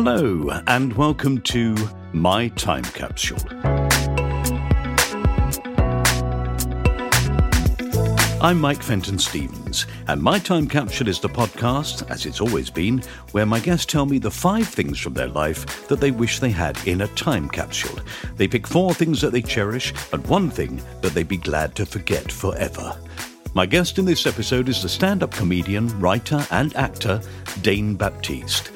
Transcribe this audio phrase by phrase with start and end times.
[0.00, 1.74] Hello, and welcome to
[2.12, 3.36] My Time Capsule.
[8.40, 13.02] I'm Mike Fenton Stevens, and My Time Capsule is the podcast, as it's always been,
[13.32, 16.50] where my guests tell me the five things from their life that they wish they
[16.50, 17.98] had in a time capsule.
[18.36, 21.84] They pick four things that they cherish and one thing that they'd be glad to
[21.84, 22.96] forget forever.
[23.52, 27.20] My guest in this episode is the stand up comedian, writer, and actor
[27.62, 28.70] Dane Baptiste.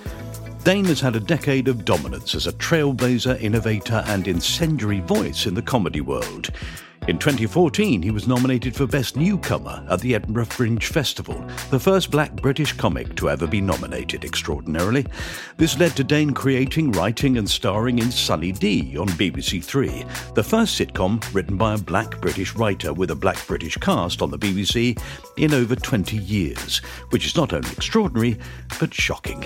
[0.64, 5.54] Dane has had a decade of dominance as a trailblazer, innovator, and incendiary voice in
[5.54, 6.50] the comedy world.
[7.08, 12.12] In 2014, he was nominated for Best Newcomer at the Edinburgh Fringe Festival, the first
[12.12, 15.04] black British comic to ever be nominated, extraordinarily.
[15.56, 20.44] This led to Dane creating, writing, and starring in Sunny D on BBC Three, the
[20.44, 24.38] first sitcom written by a black British writer with a black British cast on the
[24.38, 24.96] BBC
[25.36, 26.78] in over 20 years,
[27.10, 28.38] which is not only extraordinary,
[28.78, 29.44] but shocking.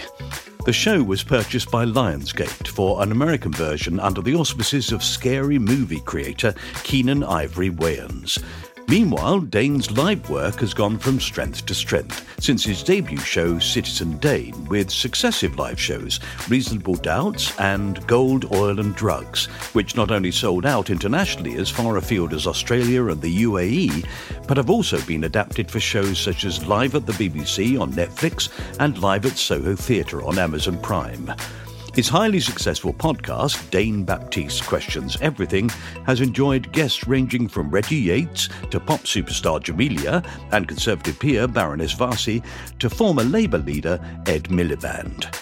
[0.67, 5.61] The show was purchased by Lionsgate for an American version under the auspices of scary
[5.61, 8.43] movie creator Keenen Ivory Wayans.
[8.89, 14.17] Meanwhile, Dane's live work has gone from strength to strength since his debut show Citizen
[14.19, 20.31] Dane, with successive live shows Reasonable Doubts and Gold, Oil and Drugs, which not only
[20.31, 24.07] sold out internationally as far afield as Australia and the UAE,
[24.47, 28.51] but have also been adapted for shows such as Live at the BBC on Netflix
[28.79, 31.35] and Live at Soho Theatre on Amazon Prime.
[31.97, 35.71] His highly successful podcast, Dane Baptiste Questions Everything,
[36.05, 41.95] has enjoyed guests ranging from Reggie Yates to pop superstar Jamelia and Conservative peer Baroness
[41.95, 42.45] Warsi
[42.81, 45.35] to former Labour leader Ed Miliband.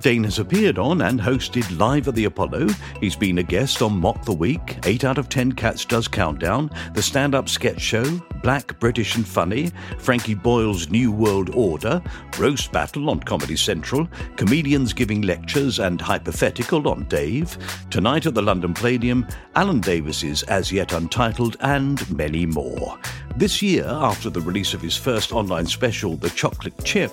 [0.00, 2.66] Dane has appeared on and hosted Live at the Apollo.
[3.00, 6.70] He's been a guest on Mock the Week, 8 out of 10 Cats Does Countdown,
[6.92, 12.02] The Stand Up Sketch Show, Black, British and Funny, Frankie Boyle's New World Order,
[12.38, 17.56] Roast Battle on Comedy Central, Comedians Giving Lectures and Hypothetical on Dave,
[17.90, 22.98] Tonight at the London Palladium, Alan Davies's As Yet Untitled, and many more.
[23.36, 27.12] This year, after the release of his first online special, The Chocolate Chip,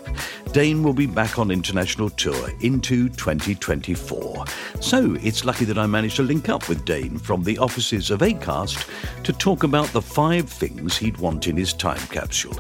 [0.51, 4.45] Dane will be back on international tour into 2024.
[4.79, 8.21] So it's lucky that I managed to link up with Dane from the offices of
[8.21, 12.57] ACAST to talk about the five things he'd want in his time capsule.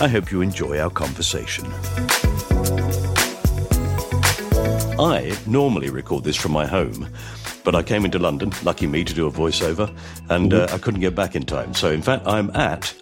[0.00, 1.66] I hope you enjoy our conversation.
[5.00, 7.08] I normally record this from my home,
[7.64, 9.94] but I came into London, lucky me, to do a voiceover,
[10.28, 11.74] and uh, I couldn't get back in time.
[11.74, 12.92] So, in fact, I'm at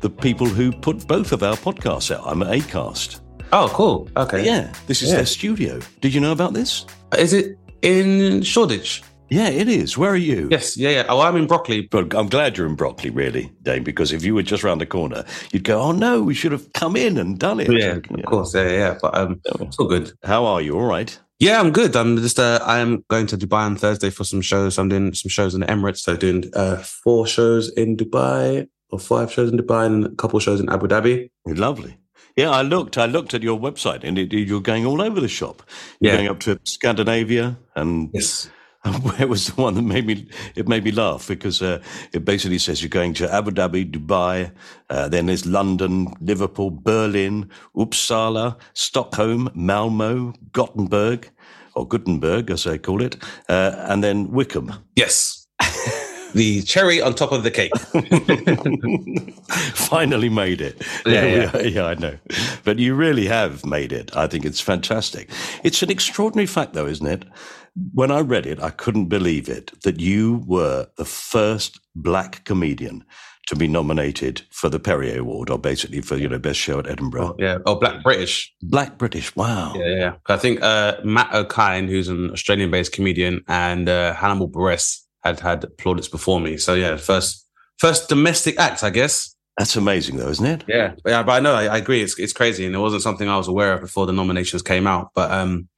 [0.00, 2.22] the people who put both of our podcasts out.
[2.26, 3.20] I'm at Acast.
[3.52, 4.08] Oh, cool.
[4.16, 4.44] Okay.
[4.44, 5.16] Yeah, this is Yeah.
[5.16, 5.78] their studio.
[6.00, 6.86] Did you know about this?
[7.16, 9.02] Is it in Shoreditch?
[9.30, 9.96] Yeah, it is.
[9.96, 10.48] Where are you?
[10.50, 10.76] Yes.
[10.76, 10.90] Yeah.
[10.90, 11.04] Yeah.
[11.08, 11.82] Oh, I'm in Brockley.
[11.82, 14.86] But I'm glad you're in Brockley, really, Dane, because if you were just round the
[14.86, 17.70] corner, you'd go, oh no, we should have come in and done it.
[17.72, 18.54] Yeah, of course.
[18.54, 18.98] Yeah, yeah.
[19.00, 20.12] But um, it's all good.
[20.22, 20.74] How are you?
[20.78, 21.18] All right.
[21.40, 21.96] Yeah, I'm good.
[21.96, 24.78] I'm just uh, I am going to Dubai on Thursday for some shows.
[24.78, 25.98] I'm doing some shows in the Emirates.
[25.98, 30.38] So doing uh four shows in Dubai or five shows in Dubai and a couple
[30.38, 31.30] shows in Abu Dhabi.
[31.46, 31.96] Lovely.
[32.36, 32.98] Yeah, I looked.
[32.98, 35.62] I looked at your website, and it, you're going all over the shop.
[36.00, 36.18] You're Yeah.
[36.18, 38.48] going up to Scandinavia, and Yes.
[39.02, 40.26] where was the one that made me?
[40.54, 41.82] It made me laugh because uh,
[42.12, 44.52] it basically says you're going to Abu Dhabi, Dubai,
[44.90, 51.30] uh, then there's London, Liverpool, Berlin, Uppsala, Stockholm, Malmo, Gothenburg,
[51.74, 53.16] or Gutenberg as they call it,
[53.48, 54.72] uh, and then Wickham.
[54.96, 55.46] Yes.
[56.34, 57.72] the cherry on top of the cake.
[59.74, 60.82] Finally made it.
[61.06, 62.16] Yeah, yeah, I know.
[62.64, 64.14] But you really have made it.
[64.16, 65.30] I think it's fantastic.
[65.62, 67.24] It's an extraordinary fact, though, isn't it?
[67.92, 73.04] When I read it, I couldn't believe it that you were the first black comedian
[73.48, 76.88] to be nominated for the Perrier Award, or basically for you know best show at
[76.88, 77.36] Edinburgh.
[77.38, 77.58] yeah.
[77.66, 78.52] Oh, black British.
[78.62, 79.34] Black British.
[79.36, 79.74] Wow.
[79.76, 80.12] Yeah, yeah.
[80.28, 85.64] I think uh, Matt Okine, who's an Australian-based comedian, and uh, Hannibal Buress had had
[85.78, 86.56] plaudits before me.
[86.56, 87.46] So yeah, first
[87.78, 89.34] first domestic act, I guess.
[89.58, 90.64] That's amazing, though, isn't it?
[90.66, 91.22] Yeah, yeah.
[91.22, 92.02] But I know, I, I agree.
[92.02, 94.86] It's it's crazy, and it wasn't something I was aware of before the nominations came
[94.88, 95.10] out.
[95.14, 95.68] But um,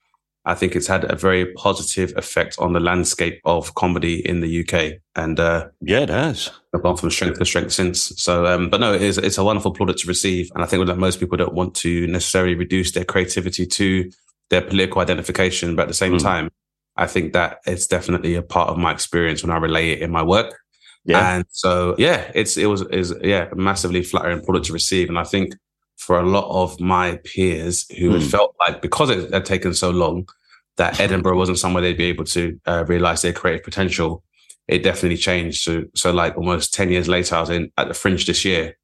[0.46, 4.60] I think it's had a very positive effect on the landscape of comedy in the
[4.60, 6.50] UK, and uh, Yeah, it has.
[6.74, 8.12] I've gone from strength to strength since.
[8.16, 10.50] So, um, but no, it is, it's a wonderful plaudit to receive.
[10.54, 14.10] And I think that most people don't want to necessarily reduce their creativity to
[14.50, 15.74] their political identification.
[15.76, 16.22] But at the same Mm.
[16.22, 16.50] time,
[16.96, 20.10] I think that it's definitely a part of my experience when I relay it in
[20.10, 20.54] my work.
[21.04, 21.36] Yeah.
[21.36, 25.08] And so, yeah, it's, it was, is, yeah, massively flattering product to receive.
[25.08, 25.54] And I think
[25.98, 28.30] for a lot of my peers who had Mm.
[28.30, 30.28] felt like because it had taken so long
[30.76, 34.22] that Edinburgh wasn't somewhere they'd be able to uh, realize their creative potential,
[34.68, 35.62] it definitely changed.
[35.62, 38.76] So, so like almost 10 years later, I was in at the Fringe this year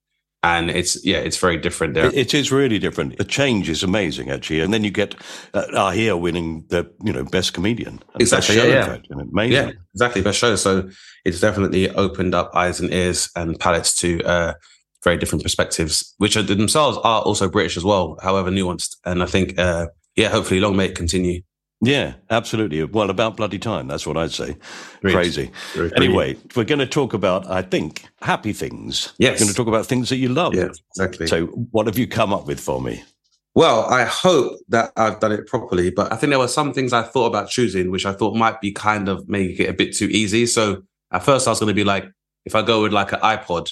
[0.43, 2.13] and it's, yeah, it's very different there.
[2.13, 3.17] It, is really different.
[3.17, 4.61] The change is amazing, actually.
[4.61, 5.15] And then you get
[5.55, 8.01] uh, Ahir winning the you know best comedian.
[8.13, 8.87] And Exactly, yeah, yeah.
[8.87, 9.53] fact, amazing.
[9.53, 10.23] Yeah, exactly.
[10.23, 10.57] Best show.
[10.57, 10.91] So
[11.25, 14.55] it's definitely opened up eyes and ears and palates to uh,
[15.05, 18.97] very different perspectives, which are themselves are also British as well, however nuanced.
[19.05, 21.43] And I think, uh, yeah, hopefully long may it continue.
[21.85, 22.85] Yeah, absolutely.
[22.85, 23.89] Well, about bloody time.
[23.89, 24.57] That's what I'd say.
[25.01, 25.51] Crazy.
[25.97, 29.13] Anyway, we're going to talk about, I think, happy things.
[29.19, 29.33] Yes.
[29.41, 30.55] We're going to talk about things that you love.
[30.55, 31.27] Yeah, exactly.
[31.27, 33.03] So, what have you come up with for me?
[33.57, 36.93] Well, I hope that I've done it properly, but I think there were some things
[36.93, 39.95] I thought about choosing, which I thought might be kind of making it a bit
[39.95, 40.47] too easy.
[40.47, 42.05] So at first I was going to be like,
[42.47, 43.71] if I go with like an iPod,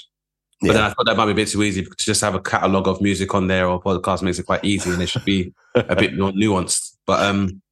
[0.60, 0.72] but Yeah.
[0.74, 2.88] then I thought that might be a bit too easy to just have a catalog
[2.88, 5.94] of music on there or podcast makes it quite easy and it should be a
[5.96, 6.96] bit more nuanced.
[7.06, 7.62] But um,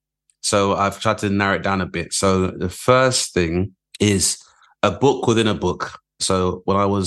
[0.48, 2.12] so I've tried to narrow it down a bit.
[2.12, 2.30] So
[2.64, 4.38] the first thing is
[4.82, 5.82] a book within a book.
[6.20, 7.06] So when I was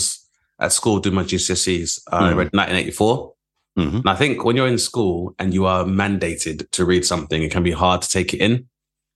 [0.59, 2.37] at school doing my GCSEs, I Mhm.
[2.37, 3.33] read 1984.
[3.77, 7.41] hmm And I think when you're in school and you are mandated to read something,
[7.41, 8.53] it can be hard to take it in.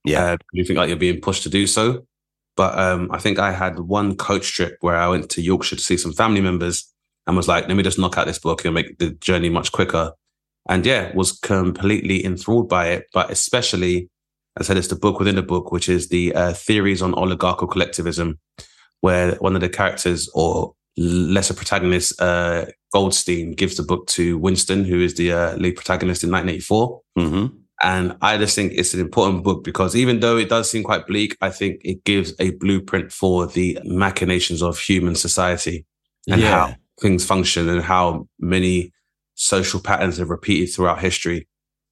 [0.06, 0.24] Yeah.
[0.32, 1.84] Uh, you think like you're being pushed to do so.
[2.56, 5.82] But um, I think I had one coach trip where I went to Yorkshire to
[5.90, 6.76] see some family members
[7.28, 9.72] and was like, let me just knock out this book and make the journey much
[9.72, 10.14] quicker.
[10.70, 13.02] And yeah, was completely enthralled by it.
[13.14, 14.10] But especially,
[14.60, 17.68] I said it's the book within the book, which is the uh, theories on oligarchical
[17.68, 18.40] collectivism,
[19.02, 24.86] where one of the characters or lesser protagonist, uh, Goldstein, gives the book to Winston,
[24.86, 27.02] who is the uh, lead protagonist in 1984.
[27.18, 27.46] hmm
[27.84, 31.06] And I just think it's an important book because even though it does seem quite
[31.06, 35.86] bleak, I think it gives a blueprint for the machinations of human society
[36.30, 36.52] and Yeah.
[36.52, 38.94] how things function and how many
[39.34, 41.46] social patterns have repeated throughout history.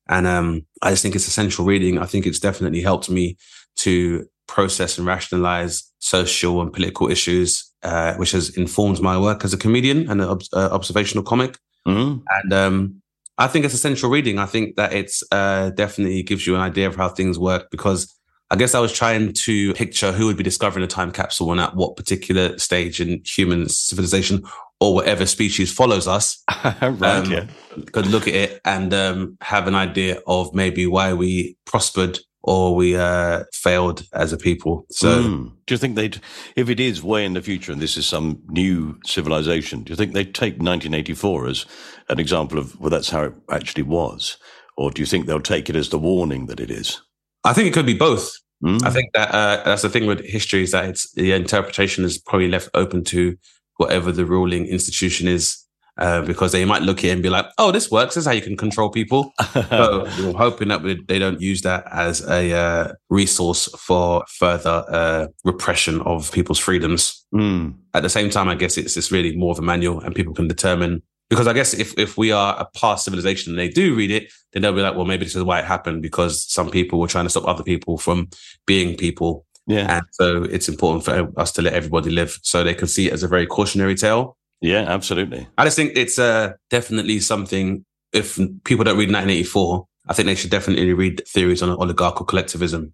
[0.08, 1.98] And um, I just think it's essential reading.
[1.98, 3.38] I think it's definitely helped me
[3.78, 9.54] to process and rationalize social and political issues, uh, which has informed my work as
[9.54, 11.58] a comedian and an ob- uh, observational comic.
[11.86, 13.02] hmm And um,
[13.38, 14.40] I think it's essential reading.
[14.40, 18.14] I think that it's uh, definitely gives you an idea of how things work because
[18.52, 21.60] I guess I was trying to picture who would be discovering a time capsule and
[21.60, 24.44] at what particular stage in human civilization
[24.84, 26.44] or whatever species follows us
[26.82, 27.46] right, Um, yeah.
[27.94, 32.76] could look at it and um, have an idea of maybe why we prospered or
[32.76, 34.86] we uh, failed as a people.
[34.92, 35.52] So Mm.
[35.66, 36.20] Do you think they'd,
[36.58, 39.96] if it is way in the future and this is some new civilization, do you
[39.96, 41.66] think they'd take 1984 as
[42.10, 44.38] an example of, well, that's how it actually was?
[44.76, 47.02] Or do you think they'll take it as the warning that it is?
[47.46, 48.30] I think it could be both.
[48.64, 48.84] Mm.
[48.84, 52.18] I think that uh, that's the thing with history is that it's the interpretation is
[52.18, 53.38] probably left open to
[53.78, 55.58] whatever the ruling institution is,
[55.98, 58.16] uh, because they might look at it and be like, "Oh, this works.
[58.16, 61.62] This is how you can control people." so we're hoping that we- they don't use
[61.62, 67.26] that as a uh, resource for further uh, repression of people's freedoms.
[67.34, 67.76] Mm.
[67.94, 70.34] At the same time, I guess it's it's really more of a manual, and people
[70.34, 71.04] can determine.
[71.30, 74.32] Because I guess if, if we are a past civilization and they do read it,
[74.52, 77.08] then they'll be like, well, maybe this is why it happened because some people were
[77.08, 78.30] trying to stop other people from
[78.68, 79.46] being people.
[79.68, 79.98] Yeah.
[79.98, 83.14] And so it's important for us to let everybody live so they can see it
[83.14, 84.38] as a very cautionary tale.
[84.62, 85.48] Yeah, absolutely.
[85.58, 90.36] I just think it's uh, definitely something if people don't read 1984, I think they
[90.36, 92.94] should definitely read theories on oligarchical collectivism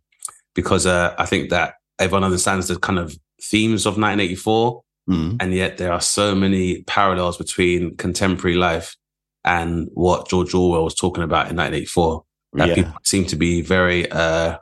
[0.56, 4.82] because uh, I think that everyone understands the kind of themes of 1984.
[5.10, 5.38] Mm.
[5.40, 8.96] And yet there are so many parallels between contemporary life
[9.44, 12.24] and what George Orwell was talking about in 1984
[12.54, 12.76] that Yeah.
[12.76, 14.58] people seem to be very uh,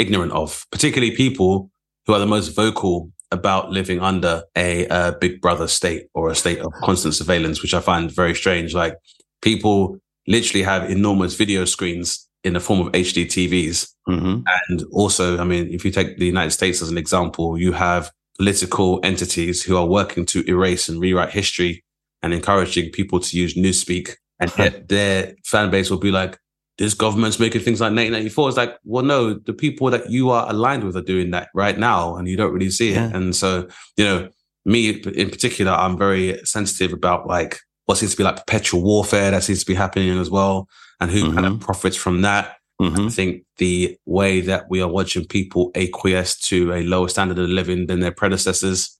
[0.00, 1.70] ignorant of, particularly people
[2.06, 6.34] who are the most vocal about living under a uh, big brother state or a
[6.34, 8.74] state of constant surveillance, which I find very strange.
[8.74, 8.96] Like
[9.42, 13.88] people literally have enormous video screens in the form of HD TVs.
[14.06, 17.72] hmm And also, I mean, if you take the United States as an example, you
[17.72, 21.84] have political entities who are working to erase and rewrite history
[22.22, 24.16] and encouraging people to use Newspeak.
[24.40, 24.50] And
[24.88, 26.38] their fan base will be like,
[26.80, 28.48] this government's making things like 1984.
[28.48, 31.78] It's like, well, no, the people that you are aligned with are doing that right
[31.78, 32.94] now, and you don't really see it.
[32.94, 33.10] Yeah.
[33.14, 33.68] And so,
[33.98, 34.30] you know,
[34.64, 39.30] me in particular, I'm very sensitive about like what seems to be like perpetual warfare
[39.30, 40.68] that seems to be happening as well,
[41.00, 42.56] and who kind of profits from that.
[42.80, 47.38] hmm I think the way that we are watching people acquiesce to a lower standard
[47.38, 48.98] of living than their predecessors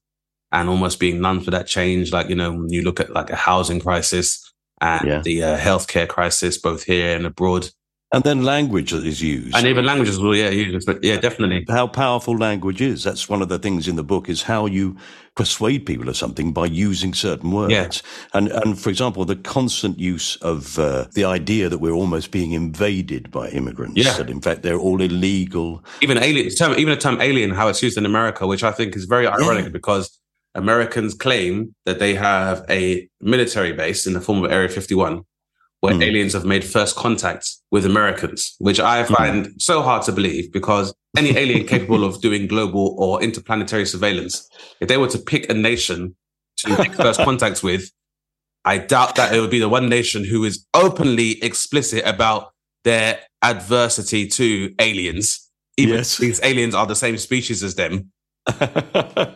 [0.51, 2.11] and almost being none for that change.
[2.11, 4.50] Like, you know, when you look at like a housing crisis
[4.81, 5.21] and Yeah.
[5.23, 7.69] the uh, healthcare crisis, both here and abroad,
[8.13, 9.55] And then language that is used.
[9.55, 11.63] and even languages, well, yeah, used, but yeah, definitely.
[11.69, 13.03] how powerful language is.
[13.03, 14.97] That's one of the things in the book is how you
[15.37, 17.71] persuade people of something by using certain words.
[17.73, 17.87] Yeah.
[18.37, 22.51] And and for example, the constant use of uh, the idea that we're almost being
[22.51, 24.03] invaded by immigrants.
[24.03, 24.17] Yeah.
[24.17, 25.81] That in fact they're all illegal.
[26.01, 28.95] Even alien, term, even the term alien, how it's used in America, which I think
[28.97, 30.09] is very ironic because
[30.55, 35.21] Americans claim that they have a military base in the form of Area 51,
[35.79, 36.03] where Mm.
[36.03, 40.93] aliens have made first contact with Americans, which I find so hard to believe because
[41.17, 44.47] any alien capable of doing global or interplanetary surveillance,
[44.79, 46.15] if they were to pick a nation
[46.57, 47.89] to make first contact with,
[48.63, 52.51] I doubt that it would be the one nation who is openly explicit about
[52.83, 55.49] their adversity to aliens.
[55.77, 56.13] Even Yes.
[56.13, 58.11] if these aliens are the same species as them.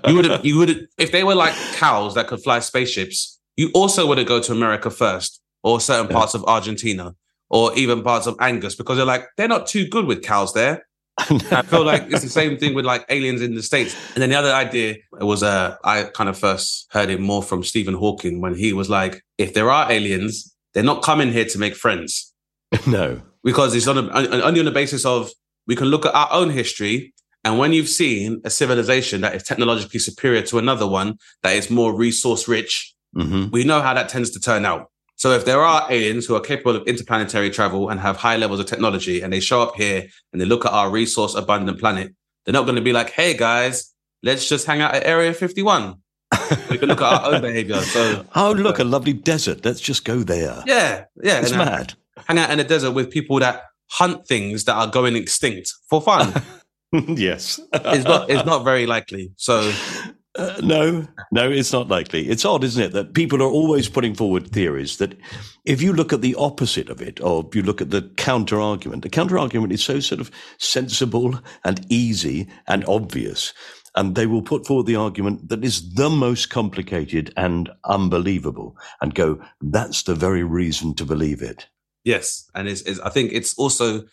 [0.08, 4.08] You would you would if they were like cows that could fly spaceships, you also
[4.08, 6.18] wouldn't go to America first or certain Yeah.
[6.18, 7.16] parts of Argentina
[7.50, 10.86] or even parts of Angus because they're like they're not too good with cows there.
[11.18, 13.96] I feel like it's the same thing with like aliens in the states.
[14.14, 17.64] And then the other idea was uh I kind of first heard it more from
[17.64, 21.58] Stephen Hawking when he was like, if there are aliens, they're not coming here to
[21.58, 22.34] make friends
[22.88, 23.22] no.
[23.44, 25.32] because it's on a, on- only on the basis of
[25.68, 27.14] we can look at our own history.
[27.46, 31.70] And when you've seen a civilization that is technologically superior to another one that is
[31.70, 34.92] more resource rich, hmm we know how that tends to turn out.
[35.16, 38.60] So if there are aliens who are capable of interplanetary travel and have high levels
[38.60, 42.14] of technology and they show up here and they look at our resource abundant planet,
[42.44, 45.96] they're not going to be like, hey guys, let's just hang out at Area 51.
[46.70, 47.80] we can look at our own behavior.
[47.80, 49.64] So Oh, look, a lovely desert.
[49.64, 50.62] Let's just go there.
[50.66, 51.40] yeah, yeah.
[51.40, 51.94] It's mad.
[52.28, 56.02] hang out in the desert with people that hunt things that are going extinct for
[56.02, 56.34] fun.
[57.08, 57.60] yes.
[57.74, 59.32] it's not it's not very likely.
[59.38, 59.72] So
[60.38, 62.28] Uh, no, no, it's not likely.
[62.28, 65.18] It's odd, isn't it, that people are always putting forward theories that
[65.64, 69.04] if you look at the opposite of it, or you look at the counter argument,
[69.04, 73.54] the counter argument is so sort of sensible and easy and obvious.
[73.96, 79.16] And they will put forward the argument that is the most complicated and unbelievable and
[79.16, 81.68] go, that's the very reason to believe it.
[82.04, 84.04] yes, and it's, it's I think it's also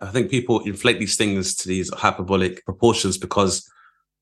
[0.00, 3.68] I think people inflate these things to these hyperbolic proportions because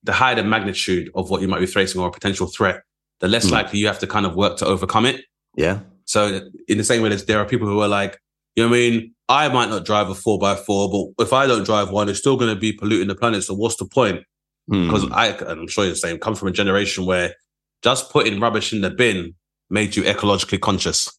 [0.03, 2.83] the higher the magnitude of what you might be facing or a potential threat,
[3.21, 3.53] the less Hmm.
[3.55, 5.25] likely you have to kind of work to overcome it.
[5.57, 5.81] Yeah.
[6.05, 8.19] So in the same way, there are people who are like,
[8.57, 9.15] you know what I mean?
[9.29, 12.19] I might not drive a four by four, but if I don't drive one, it's
[12.19, 13.45] still going to be polluting the planet.
[13.45, 14.25] So what's the point?
[14.69, 14.85] Hmm.
[14.87, 17.35] because I, and I'm sure you're the same, come from a generation where
[17.83, 19.35] just putting rubbish in the bin
[19.71, 21.11] made you ecologically conscious.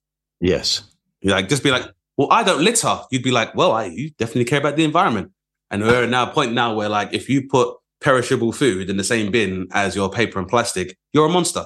[0.42, 0.84] yes.
[1.22, 1.86] You're like, just be like,
[2.20, 3.00] well, I don't litter.
[3.12, 5.32] You'd be like, well, I, you definitely care about the environment.
[5.72, 9.06] And we're now a point now where like, if you put perishable food in the
[9.06, 11.64] same bin as your paper and plastic, you're a monster.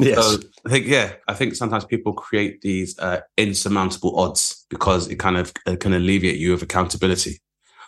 [0.00, 0.18] Yes.
[0.18, 5.20] So I think, yeah, I think sometimes people create these uh, insurmountable odds because it
[5.20, 7.40] kind of uh, can alleviate you of accountability,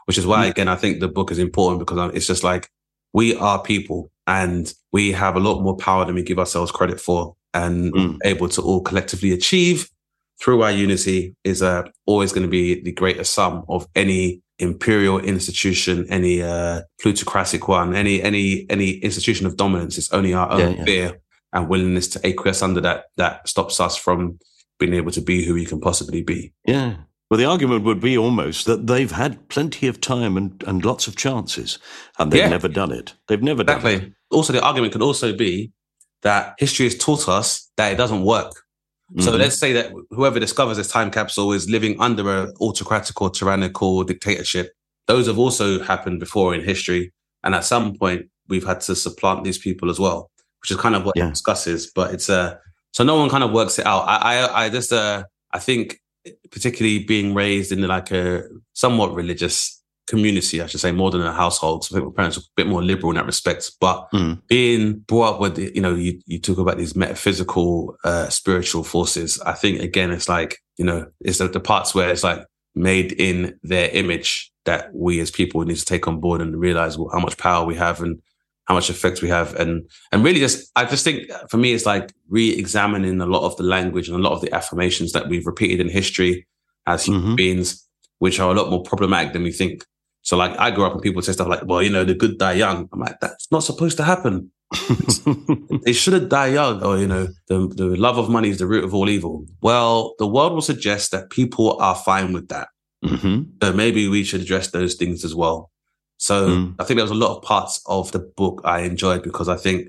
[0.05, 2.71] which is why, again, I think the book is important because um, it's just like
[3.13, 7.01] we are people and we have a lot more power than we give ourselves credit
[7.01, 8.19] for and Mm.
[8.25, 9.89] able to all collectively achieve
[10.41, 15.19] through our unity is uh, always going to be the greater sum of any imperial
[15.19, 19.99] institution, any uh, plutocratic one, any any any institution of dominance.
[19.99, 20.85] It's only our own Yeah, yeah.
[20.85, 21.21] fear
[21.53, 24.39] and willingness to acquiesce under that that stops us from
[24.79, 26.53] being able to be who we can possibly be.
[26.67, 26.97] Yeah.
[27.31, 31.07] Well, the argument would be almost that they've had plenty of time and, and lots
[31.07, 31.79] of chances,
[32.19, 32.49] and they've Yeah.
[32.49, 33.15] never done it.
[33.29, 34.13] They've never done it.
[34.31, 35.73] Also, the argument could also be
[36.23, 38.53] that history has taught us that it doesn't work.
[39.21, 39.39] So Mhm.
[39.39, 44.03] let's say that whoever discovers this time capsule is living under a autocratic or tyrannical
[44.05, 44.73] dictatorship.
[45.07, 49.45] Those have also happened before in history, and at some point we've had to supplant
[49.45, 50.31] these people as well,
[50.63, 51.27] which is kind of what Yeah.
[51.29, 51.91] it discusses.
[51.95, 52.57] But it's uh,
[52.93, 54.05] so no one kind of works it out.
[54.09, 56.01] I I, I just uh, I think
[56.51, 58.43] particularly being raised in like a
[58.73, 61.85] somewhat religious community, I should say, more than a household.
[61.85, 63.71] So I think my parents are a bit more liberal in that respect.
[63.81, 64.43] But Mm.
[64.49, 69.41] being brought up with, you know, you, you talk about these metaphysical, uh, spiritual forces.
[69.41, 72.45] I think again, it's like, you know, it's the, the parts where it's like
[72.75, 76.97] made in their image that we as people need to take on board and realize
[76.97, 78.21] how much power we have and
[78.67, 79.55] how much effect we have.
[79.57, 83.57] And, and really just, I just think for me, it's like re-examining a lot of
[83.57, 86.47] the language and a lot of the affirmations that we've repeated in history
[86.87, 87.37] as human Mhm.
[87.37, 87.87] beings,
[88.19, 89.85] which are a lot more problematic than we think.
[90.25, 92.39] So like I grew up and people say stuff like, well, you know, the good
[92.39, 92.89] die young.
[92.93, 94.51] I'm like, that's not supposed to happen.
[95.85, 96.83] They shouldn't die young.
[96.83, 99.47] Or, you know, the, the love of money is the root of all evil.
[99.61, 102.69] Well, the world will suggest that people are fine with that.
[103.05, 105.71] hmm So maybe we should address those things as well.
[106.19, 106.75] So Mm.
[106.79, 109.57] I think there was a lot of parts of the book I enjoyed because I
[109.57, 109.89] think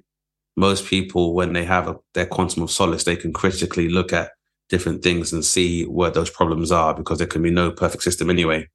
[0.58, 4.32] most people, when they have a, their quantum of solace, they can critically look at
[4.70, 8.30] different things and see where those problems are because there can be no perfect system
[8.30, 8.68] anyway.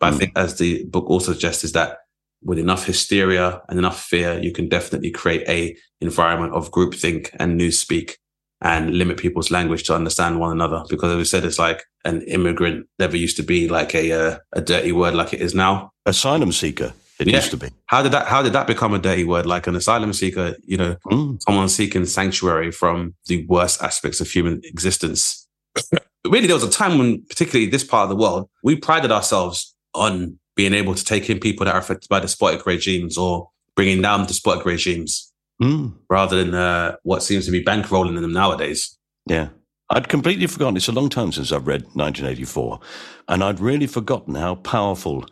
[0.00, 0.18] But I Mm.
[0.18, 1.98] think, as the book also suggests, is that
[2.42, 7.58] with enough hysteria and enough fear, you can definitely create a environment of groupthink and
[7.58, 8.12] newspeak
[8.60, 10.82] and limit people's language to understand one another.
[10.88, 14.38] Because as we said, it's like an immigrant never used to be like a uh,
[14.52, 15.92] a dirty word like it is now.
[16.06, 17.36] Asylum seeker, it Yeah.
[17.36, 17.68] used to be.
[17.86, 18.26] How did that?
[18.26, 19.46] How did that become a dirty word?
[19.46, 21.40] Like an asylum seeker, you know, Mm.
[21.42, 25.46] someone seeking sanctuary from the worst aspects of human existence.
[26.26, 29.73] really, there was a time when, particularly this part of the world, we prided ourselves
[29.94, 34.02] on being able to take in people that are affected by despotic regimes or bringing
[34.02, 35.30] down despotic regimes
[35.62, 35.94] Mm.
[36.10, 38.98] rather than uh, what seems to be bankrolling them nowadays.
[39.26, 39.50] Yeah.
[39.90, 40.76] I'd completely forgotten.
[40.76, 42.80] It's a long time since I've read 1984.
[43.28, 45.24] And I'd really forgotten how powerful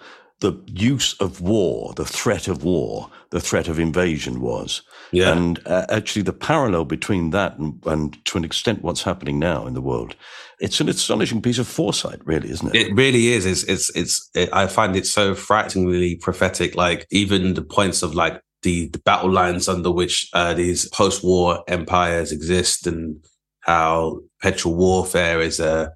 [0.43, 4.83] the use of war, the threat of war, the threat of invasion was.
[5.13, 5.33] Yeah.
[5.33, 9.67] And uh, actually, the parallel between that and, and to an extent what's happening now
[9.67, 10.17] in the world,
[10.61, 12.89] it's an astonishing piece of foresight, really, isn't it?
[12.89, 13.47] It really is.
[13.47, 16.75] It's, it's, it's, it, I find it so frighteningly prophetic.
[16.75, 21.63] Like even the points of like the, the battle lines under which uh, these post-war
[21.69, 23.25] empires exist and
[23.61, 25.89] how petrol warfare is uh,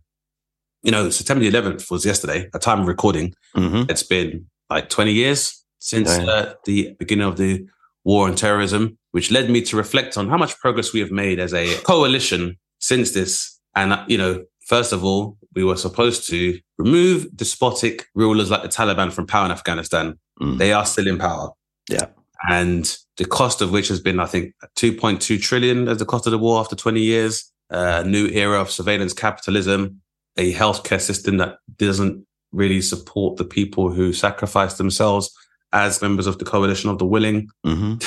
[0.83, 3.35] you know, September the 11th was yesterday, a time of recording.
[3.55, 6.25] hmm It's been like 20 years since Yeah.
[6.27, 7.67] uh, the beginning of the
[8.05, 11.39] war on terrorism, which led me to reflect on how much progress we have made
[11.41, 13.59] as a coalition since this.
[13.75, 18.63] And, uh, you know, first of all, we were supposed to remove despotic rulers like
[18.63, 20.19] the Taliban from power in Afghanistan.
[20.41, 20.59] Mm.
[20.59, 21.51] They are still in power.
[21.89, 22.07] Yeah.
[22.49, 26.31] And the cost of which has been, I think, 2.2 trillion as the cost of
[26.33, 30.01] the war after 20 years, a new era of surveillance capitalism,
[30.37, 35.35] a healthcare system that doesn't really support the people who sacrifice themselves
[35.73, 37.49] as members of the coalition of the willing.
[37.65, 37.95] hmm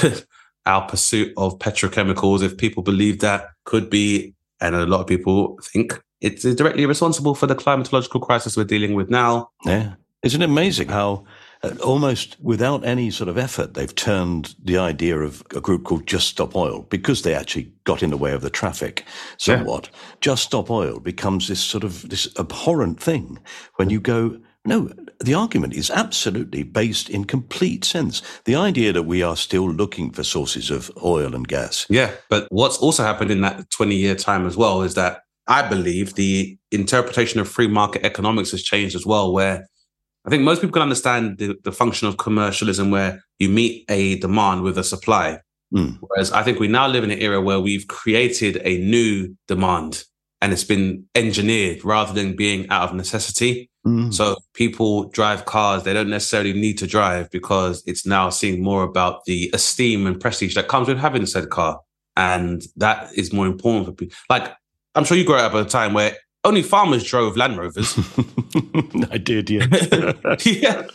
[0.66, 5.58] Our pursuit of petrochemicals, if people believe that, could be, and a lot of people
[5.64, 9.50] think it's directly responsible for the climatological crisis we're dealing with now.
[9.66, 9.96] Yeah.
[10.22, 11.24] Isn't it amazing how
[11.84, 16.28] almost without any sort of effort, they've turned the idea of a group called Just
[16.28, 19.06] Stop Oil because they actually got in the way of the traffic
[19.38, 19.90] somewhat.
[20.22, 23.40] Just Stop Oil becomes this sort of this abhorrent thing
[23.76, 28.22] when you go, no, the argument is absolutely based in complete sense.
[28.46, 31.86] The idea that we are still looking for sources of oil and gas.
[31.90, 32.12] Yeah.
[32.30, 36.14] But what's also happened in that 20 year time as well is that I believe
[36.14, 39.68] the interpretation of free market economics has changed as well, where
[40.26, 44.20] I think most people can understand the, the function of commercialism where you meet a
[44.20, 45.40] demand with a supply.
[45.74, 45.98] Mm.
[46.02, 50.04] Whereas I think we now live in an era where we've created a new demand
[50.42, 53.70] and it's been engineered rather than being out of necessity.
[53.86, 54.14] Mm.
[54.14, 58.84] So people drive cars they don't necessarily need to drive because it's now seen more
[58.84, 61.80] about the esteem and prestige that comes with having said car.
[62.16, 64.16] And that is more important for people.
[64.30, 64.52] Like,
[64.96, 67.98] I'm sure you grew up at a time where only farmers drove Land Rovers.
[69.12, 69.66] I did, yeah.
[70.46, 70.88] yeah.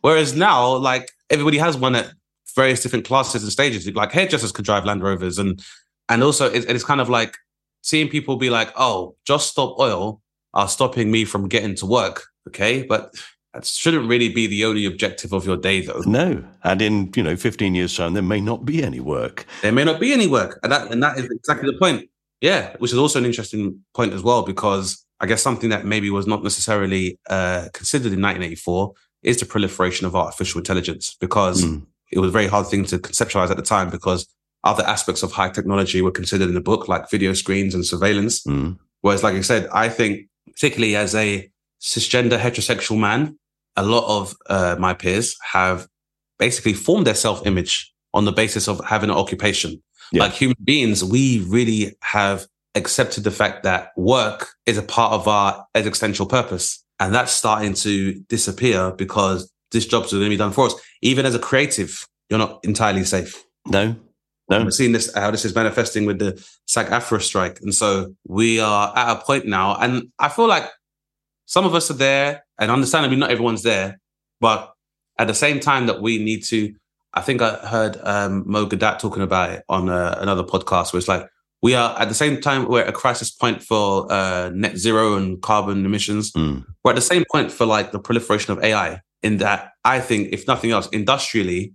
[0.00, 2.12] Whereas now, like, everybody has one at
[2.54, 3.86] various different classes and stages.
[3.90, 5.38] Like, hairdressers could drive Land Rovers.
[5.38, 5.62] And
[6.08, 7.36] and also, it, it's kind of like
[7.82, 10.20] seeing people be like, oh, just stop oil
[10.54, 12.24] are stopping me from getting to work.
[12.48, 12.82] Okay.
[12.82, 13.12] But
[13.52, 16.02] that shouldn't really be the only objective of your day, though.
[16.06, 16.44] no.
[16.64, 19.46] And in, you know, 15 years' time, there may not be any work.
[19.62, 20.58] There may not be any work.
[20.62, 22.08] And that, and that is exactly the point.
[22.40, 22.74] Yeah.
[22.78, 26.26] Which is also an interesting point as well, because I guess something that maybe was
[26.26, 31.86] not necessarily uh, considered in 1984 is the proliferation of artificial intelligence, because Mm.
[32.12, 34.26] it was a very hard thing to conceptualize at the time because
[34.62, 38.44] other aspects of high technology were considered in the book, like video screens and surveillance.
[38.44, 38.78] Mm.
[39.00, 43.38] Whereas, like I said, I think particularly as a cisgender heterosexual man,
[43.76, 45.86] a lot of uh, my peers have
[46.38, 49.82] basically formed their self image on the basis of having an occupation.
[50.12, 50.24] Yeah.
[50.24, 55.26] Like human beings, we really have accepted the fact that work is a part of
[55.26, 56.84] our existential purpose.
[57.00, 60.74] And that's starting to disappear because this job's going to be done for us.
[61.02, 63.44] Even as a creative, you're not entirely safe.
[63.66, 63.96] No,
[64.48, 64.64] no.
[64.64, 67.60] We're seeing this, how this is manifesting with the SAG AFTRA strike.
[67.60, 70.64] And so we are at a point now, and I feel like
[71.46, 74.00] some of us are there, and understandably, not everyone's there.
[74.40, 74.72] But
[75.18, 76.74] at the same time that we need to,
[77.16, 80.98] I think I heard um, Mo Gawdat talking about it on uh, another podcast where
[80.98, 81.26] it's like,
[81.62, 85.16] we are at the same time, we're at a crisis point for uh, net zero
[85.16, 86.30] and carbon emissions.
[86.32, 86.66] Mm.
[86.84, 90.28] We're at the same point for like the proliferation of AI, in that I think,
[90.32, 91.72] if nothing else, industrially,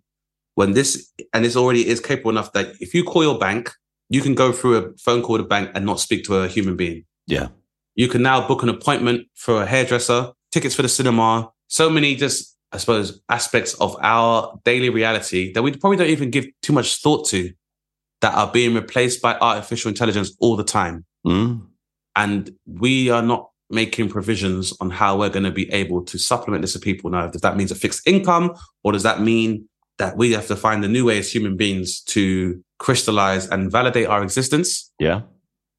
[0.53, 3.71] when this, and this already is capable enough that if you call your bank,
[4.09, 6.75] you can go through a phone call to bank and not speak to a human
[6.75, 7.03] being.
[7.25, 7.47] Yeah.
[7.95, 12.15] You can now book an appointment for a hairdresser, tickets for the cinema, so many
[12.15, 16.73] just, I suppose, aspects of our daily reality that we probably don't even give too
[16.73, 17.51] much thought to
[18.21, 21.05] that are being replaced by artificial intelligence all the time.
[21.25, 21.67] Mm.
[22.15, 26.61] And we are not making provisions on how we're going to be able to supplement
[26.61, 27.27] this to people now.
[27.27, 28.53] Does that mean a fixed income
[28.83, 32.01] or does that mean that we have to find a new way as human beings
[32.01, 34.91] to crystallize and validate our existence?
[34.99, 35.21] Yeah.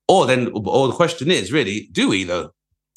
[0.09, 2.52] Or then, or the question is really, do we though?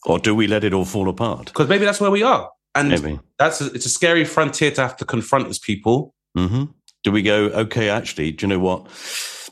[0.05, 1.47] Or do we let it all fall apart?
[1.47, 2.49] Because maybe that's where we are.
[2.76, 3.20] And Maybe.
[3.40, 6.14] that's a, it's a scary frontier to have to confront as people.
[6.36, 6.66] hmm
[7.04, 8.86] Do we go, okay, actually, do you know what?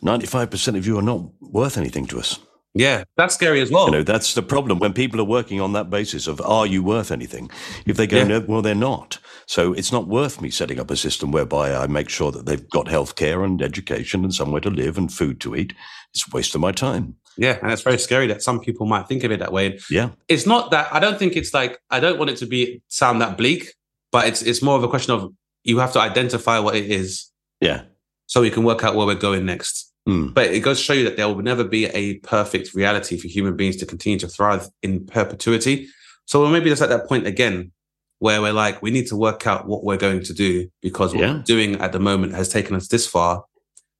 [0.03, 2.39] 95% of you are not worth anything to us.
[2.75, 3.85] Yeah, that's scary as well.
[3.85, 6.81] You know, that's the problem when people are working on that basis of, are you
[6.83, 7.51] worth anything?
[7.85, 8.23] If they go, Yeah.
[8.27, 9.19] no, well, they're not.
[9.45, 12.67] So it's not worth me setting up a system whereby I make sure that they've
[12.71, 15.73] got healthcare and education and somewhere to live and food to eat.
[16.15, 17.15] It's a waste of my time.
[17.37, 19.79] Yeah, and it's very scary that some people might think of it that way.
[19.89, 20.09] Yeah.
[20.27, 23.21] It's not that I don't think it's like I don't want it to be sound
[23.21, 23.73] that bleak,
[24.11, 27.29] but it's it's more of a question of you have to identify what it is
[27.61, 27.83] Yeah.
[28.25, 29.91] so we can work out where we're going next.
[30.07, 30.33] Mm.
[30.33, 33.27] But it goes to show you that there will never be a perfect reality for
[33.29, 35.87] human beings to continue to thrive in perpetuity.
[36.25, 37.71] So we're maybe that's at that point again
[38.19, 41.21] where we're like, we need to work out what we're going to do because what
[41.21, 41.33] Yeah.
[41.35, 43.45] we're doing at the moment has taken us this far.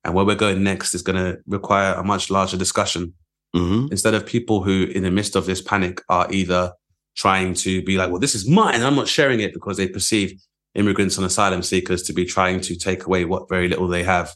[0.06, 3.14] And where we're going next is going to require a much larger discussion
[3.54, 6.74] hmm instead of people who, in the midst of this panic, are either
[7.16, 8.82] trying to be like, well, this is mine.
[8.82, 10.42] I'm not sharing it because they perceive
[10.74, 14.36] immigrants and asylum seekers to be trying to take away what very little they have.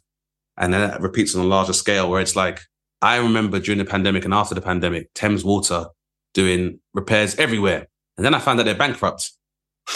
[0.58, 2.62] And then that repeats on a larger scale where it's like,
[3.02, 5.88] I remember during the pandemic and after the pandemic, Thames Water
[6.34, 7.88] doing repairs everywhere.
[8.18, 9.32] And then I found out they're bankrupt.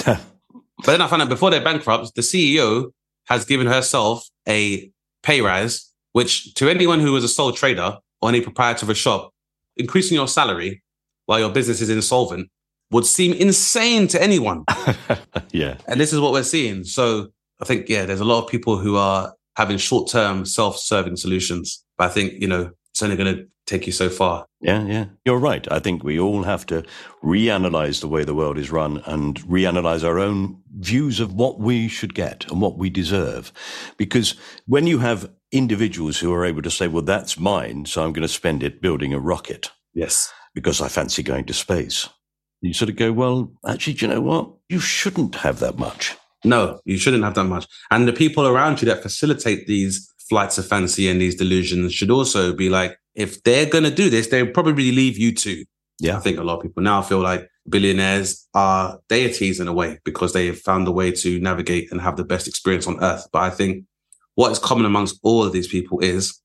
[0.83, 2.91] But then I found out before they're bankrupt, the CEO
[3.25, 8.29] has given herself a pay rise, which to anyone who was a sole trader or
[8.29, 9.31] any proprietor of a shop,
[9.77, 10.81] increasing your salary
[11.25, 12.49] while your business is insolvent
[12.91, 14.65] would seem insane to anyone.
[15.51, 15.77] yeah.
[15.87, 16.83] And this is what we're seeing.
[16.83, 17.29] So
[17.61, 21.15] I think, yeah, there's a lot of people who are having short term self serving
[21.15, 21.83] solutions.
[21.97, 24.45] But I think, you know, it's only going to take you so far.
[24.59, 25.05] Yeah, yeah.
[25.25, 25.65] You're right.
[25.71, 26.83] I think we all have to
[27.23, 31.87] reanalyze the way the world is run and reanalyze our own views of what we
[31.87, 33.53] should get and what we deserve.
[33.97, 38.13] Because when you have individuals who are able to say, well, that's mine, so I'm
[38.13, 40.31] going to spend it building a rocket Yes.
[40.55, 42.07] because I fancy going to space.
[42.61, 44.51] You sort of go, well, actually, do you know what?
[44.69, 46.15] You shouldn't have that much.
[46.45, 47.67] No, you shouldn't have that much.
[47.89, 52.11] And the people around you that facilitate these flights of fancy and these delusions should
[52.11, 55.65] also be like, if they're going to do this, they'll probably leave you too.
[55.99, 56.17] Yeah.
[56.17, 59.99] I think a lot of people now feel like billionaires are deities in a way
[60.03, 63.27] because they have found a way to navigate and have the best experience on earth.
[63.31, 63.85] But I think
[64.35, 66.39] what is common amongst all of these people is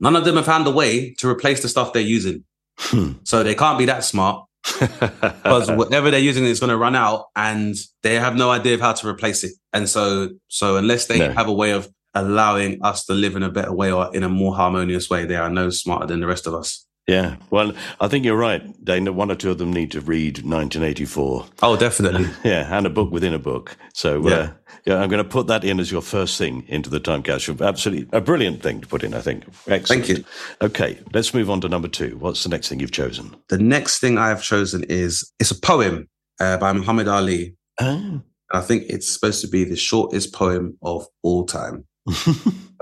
[0.00, 2.44] none of them have found a way to replace the stuff they're using.
[2.78, 3.12] Hmm.
[3.24, 4.44] So they can't be that smart
[4.80, 8.80] because whatever they're using is going to run out and they have no idea of
[8.80, 9.52] how to replace it.
[9.72, 11.32] And so, so unless they No.
[11.32, 14.28] have a way of allowing us to live in a better way or in a
[14.28, 16.86] more harmonious way, they are no smarter than the rest of us.
[17.08, 17.36] Yeah.
[17.50, 20.38] Well, I think you're right, Dane, that one or two of them need to read
[20.38, 21.46] 1984.
[21.62, 22.28] Oh, definitely.
[22.44, 23.76] Yeah, and a book within a book.
[23.94, 24.34] So, Yeah.
[24.36, 24.50] uh,
[24.86, 27.62] yeah, I'm going to put that in as your first thing into the time capsule.
[27.62, 29.44] Absolutely a brilliant thing to put in, I think.
[29.66, 30.06] Excellent.
[30.06, 30.24] Thank you.
[30.60, 32.16] Okay, let's move on to number two.
[32.18, 33.34] What's the next thing you've chosen?
[33.48, 36.08] The next thing I have chosen is it's a poem
[36.40, 37.56] uh, by Muhammad Ali.
[37.80, 38.22] Oh.
[38.52, 41.84] I think it's supposed to be the shortest poem of all time.
[42.08, 42.12] I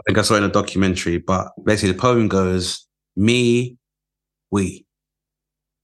[0.06, 3.76] think I saw it in a documentary, but basically the poem goes, me,
[4.50, 4.86] we.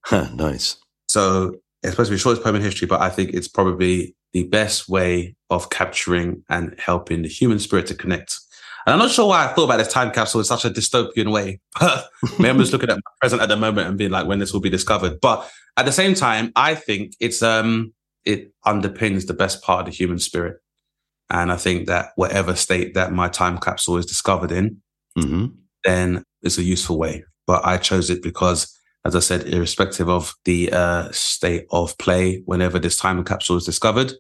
[0.05, 0.76] Huh, nice.
[1.09, 4.16] So it's supposed to be the shortest poem in history, but I think it's probably
[4.33, 8.38] the best way of capturing and helping the human spirit to connect.
[8.87, 11.33] And I'm not sure why I thought about this time capsule in such a dystopian
[11.33, 11.61] way.
[11.79, 14.38] But maybe I'm just looking at my present at the moment and being like, when
[14.38, 15.20] this will be discovered.
[15.20, 17.92] But at the same time, I think it's um
[18.24, 20.59] it underpins the best part of the human spirit.
[21.31, 24.81] And I think that whatever state that my time capsule is discovered in,
[25.18, 25.46] mm-hmm.
[25.85, 27.24] then it's a useful way.
[27.46, 32.42] But I chose it because, as I said, irrespective of the uh, state of play,
[32.44, 34.12] whenever this time capsule is discovered,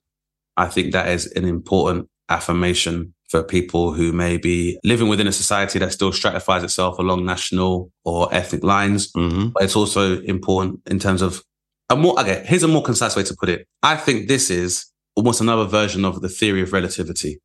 [0.56, 5.32] I think that is an important affirmation for people who may be living within a
[5.32, 9.12] society that still stratifies itself along national or ethnic lines.
[9.12, 9.48] Mm-hmm.
[9.48, 11.42] But it's also important in terms of
[11.90, 13.66] a more, okay, here's a more concise way to put it.
[13.82, 17.40] I think this is almost another version of the theory of relativity.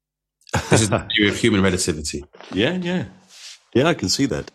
[0.70, 2.24] This is the theory of human relativity.
[2.52, 3.06] Yeah, yeah.
[3.74, 4.52] Yeah, I can see that.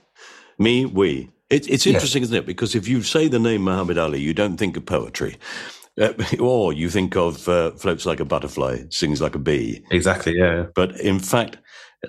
[0.58, 1.30] Me, we.
[1.48, 2.46] It, it's interesting, isn't it?
[2.46, 5.36] Because if you say the name Muhammad Ali, you don't think of poetry.
[6.00, 9.84] Uh, or you think of uh, floats like a butterfly, sings like a bee.
[9.90, 10.66] Exactly, yeah.
[10.74, 11.58] But in fact,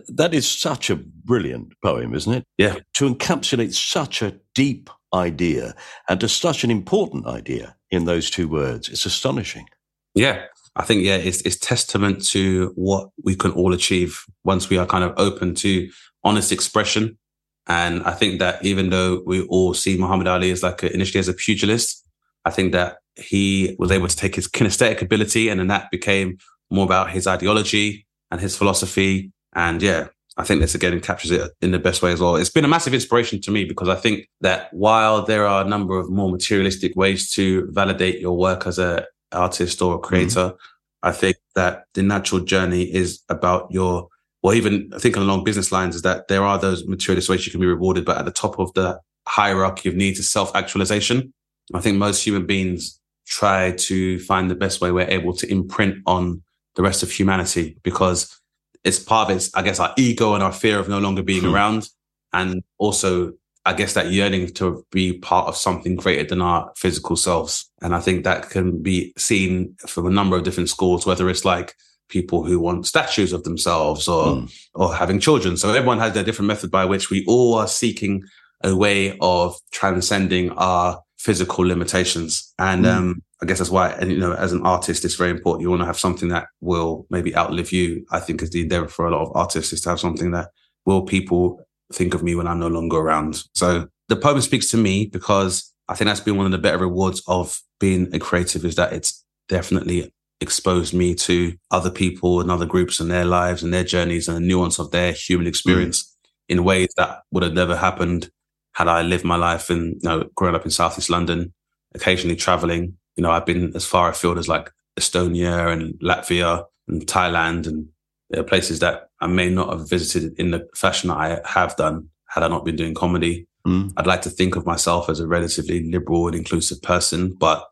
[0.09, 2.43] that is such a brilliant poem, isn't it?
[2.57, 2.77] Yeah.
[2.95, 5.75] To encapsulate such a deep idea
[6.09, 9.67] and to such an important idea in those two words, it's astonishing.
[10.13, 10.45] Yeah.
[10.75, 14.85] I think, yeah, it's, it's testament to what we can all achieve once we are
[14.85, 15.89] kind of open to
[16.23, 17.17] honest expression.
[17.67, 21.19] And I think that even though we all see Muhammad Ali as like a, initially
[21.19, 22.05] as a pugilist,
[22.45, 26.37] I think that he was able to take his kinesthetic ability and then that became
[26.69, 29.31] more about his ideology and his philosophy.
[29.53, 32.35] And yeah, I think this again captures it in the best way as well.
[32.35, 35.67] It's been a massive inspiration to me because I think that while there are a
[35.67, 40.49] number of more materialistic ways to validate your work as a artist or a creator,
[40.49, 41.07] mm-hmm.
[41.07, 44.09] I think that the natural journey is about your,
[44.43, 47.61] or even thinking along business lines is that there are those materialist ways you can
[47.61, 51.33] be rewarded, but at the top of the hierarchy of needs is self actualization.
[51.73, 55.97] I think most human beings try to find the best way we're able to imprint
[56.05, 56.41] on
[56.75, 58.39] the rest of humanity because
[58.83, 61.43] it's part of it's, I guess, our ego and our fear of no longer being
[61.43, 61.53] hmm.
[61.53, 61.89] around.
[62.31, 63.33] And also,
[63.65, 67.69] I guess that yearning to be part of something greater than our physical selves.
[67.81, 71.43] And I think that can be seen from a number of different schools, whether it's
[71.43, 71.75] like
[72.09, 74.53] people who want statues of themselves or, mm.
[74.73, 75.57] or having children.
[75.57, 78.23] So everyone has their different method by which we all are seeking
[78.63, 82.53] a way of transcending our physical limitations.
[82.57, 82.93] And mm.
[82.93, 85.61] um, I guess that's why, and you know, as an artist, it's very important.
[85.61, 88.05] You want to have something that will maybe outlive you.
[88.11, 90.49] I think is the endeavor for a lot of artists is to have something that
[90.85, 91.59] will people
[91.93, 93.43] think of me when I'm no longer around.
[93.53, 96.79] So the poem speaks to me because I think that's been one of the better
[96.79, 102.51] rewards of being a creative is that it's definitely exposed me to other people and
[102.51, 105.49] other groups and their lives and their journeys and the nuance of their human mm.
[105.49, 106.29] experience mm.
[106.49, 108.29] in ways that would have never happened
[108.73, 111.51] had I lived my life in, you know, growing up in Southeast London,
[111.95, 117.05] occasionally traveling you know, I've been as far afield as like Estonia and Latvia and
[117.05, 121.75] Thailand and places that I may not have visited in the fashion that I have
[121.75, 123.47] done had I not been doing comedy.
[123.65, 123.93] Mm.
[123.97, 127.67] I'd like to think of myself as a relatively liberal and inclusive person, but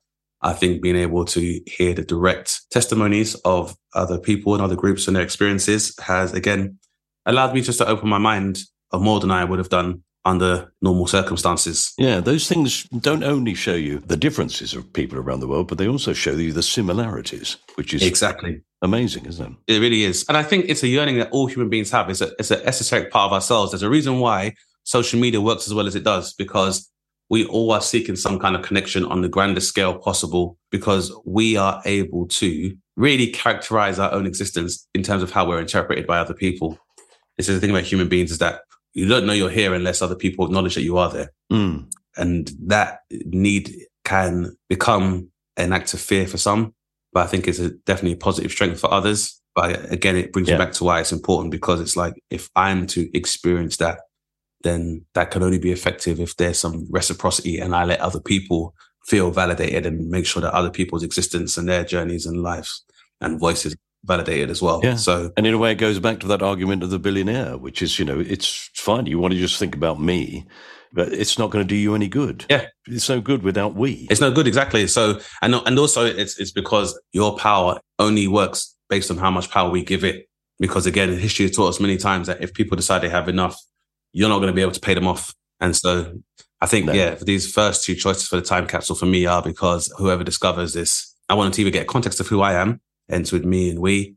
[0.46, 5.08] I think being able to hear the direct testimonies of other people and other groups
[5.08, 6.78] and their experiences has again
[7.26, 8.60] allowed me just to open my mind
[8.94, 11.94] more than I would have done under normal circumstances.
[11.98, 15.80] Yeah, those things don't only show you the differences of people around the world, but
[15.80, 19.76] they also show you the similarities, which is exactly amazing, isn't it?
[19.76, 20.26] It really is.
[20.28, 22.10] And I think it's a yearning that all human beings have.
[22.10, 23.72] It's, a, it's an esoteric part of ourselves.
[23.72, 26.90] There's a reason why social media works as well as it does, because
[27.30, 31.58] we all are seeking some kind of connection on the grandest scale possible, because we
[31.58, 36.20] are able to really characterize our own existence in terms of how we're interpreted by
[36.20, 36.78] other people.
[37.38, 38.62] This is the thing about human beings is that
[38.94, 41.32] you don't know you're here unless other people acknowledge that you are there.
[41.52, 41.92] Mm.
[42.16, 46.74] And that need can become an act of fear for some,
[47.12, 49.42] but I think it's a, definitely a positive strength for others.
[49.54, 50.56] But again, it brings yeah.
[50.56, 54.00] me back to why it's important because it's like if I'm to experience that,
[54.66, 58.76] then that can only be effective if there's some reciprocity and I let other people
[59.06, 62.84] feel validated and make sure that other people's existence and their journeys and lives
[63.22, 64.82] and voices validated as well.
[64.84, 64.96] Yeah.
[64.96, 67.82] So, and in a way, it goes back to that argument of the billionaire, which
[67.82, 69.06] is, you know, it's fine.
[69.06, 70.48] You want to just think about me,
[70.92, 72.46] but it's not going to do you any good.
[72.50, 74.08] Yeah, it's no good without we.
[74.10, 74.88] It's no good exactly.
[74.88, 79.50] So, and and also, it's it's because your power only works based on how much
[79.52, 80.28] power we give it.
[80.60, 83.60] Because again, history has taught us many times that if people decide they have enough,
[84.16, 85.36] you're not going to be able to pay them off.
[85.60, 86.18] And so,
[86.62, 86.94] I think no.
[86.94, 90.74] yeah, these first two choices for the time capsule for me are because whoever discovers
[90.74, 92.80] this, I want to either get context of who I am
[93.12, 94.16] ends with me and we,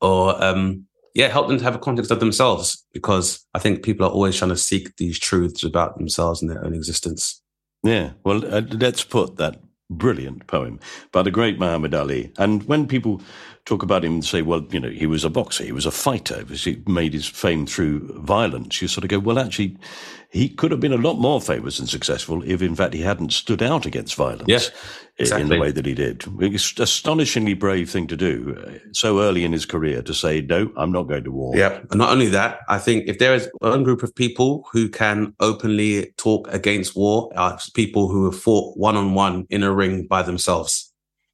[0.00, 4.04] or um, yeah, help them to have a context of themselves because I think people
[4.04, 7.40] are always trying to seek these truths about themselves and their own existence.
[7.84, 10.80] Yeah, well, uh, let's put that Brilliant poem
[11.12, 12.32] by the great Muhammad Ali.
[12.38, 13.22] And when people
[13.66, 15.90] talk about him and say, well, you know, he was a boxer, he was a
[15.90, 19.76] fighter, he made his fame through violence, you sort of go, well, actually,
[20.30, 23.32] he could have been a lot more famous and successful if, in fact, he hadn't
[23.32, 24.70] stood out against violence yes,
[25.18, 25.42] exactly.
[25.42, 26.24] in the way that he did.
[26.40, 30.92] It's astonishingly brave thing to do so early in his career to say, no, I'm
[30.92, 31.56] not going to war.
[31.56, 31.80] Yeah.
[31.90, 35.34] And not only that, I think if there is one group of people who can
[35.40, 40.06] openly talk against war, are people who have fought one on one in a ring
[40.06, 40.85] by themselves.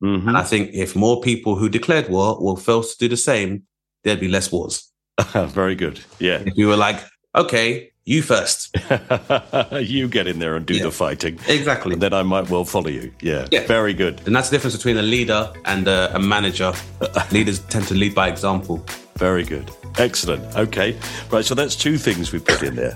[0.03, 0.29] Mm-hmm.
[0.29, 3.65] And I think if more people who declared war will fail to do the same,
[4.03, 4.91] there'd be less wars.
[5.33, 6.01] Very good.
[6.19, 6.43] Yeah.
[6.45, 6.99] If we were like,
[7.35, 8.77] okay, you first.
[9.81, 10.85] you get in there and do yeah.
[10.85, 11.39] the fighting.
[11.47, 11.93] Exactly.
[11.93, 13.13] And then I might well follow you.
[13.21, 13.47] Yeah.
[13.53, 13.67] yeah.
[13.67, 14.21] Very good.
[14.27, 16.73] And that's the difference between a leader and a, a manager.
[17.31, 18.85] Leaders tend to lead by example.
[19.17, 19.71] Very good.
[19.99, 20.43] Excellent.
[20.57, 20.99] Okay.
[21.31, 21.45] Right.
[21.45, 22.95] So that's two things we put in there.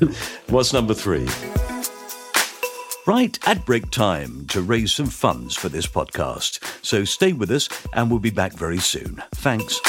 [0.49, 1.29] What's number three?
[3.07, 6.59] Right at break time to raise some funds for this podcast.
[6.85, 9.23] So stay with us and we'll be back very soon.
[9.37, 9.81] Thanks.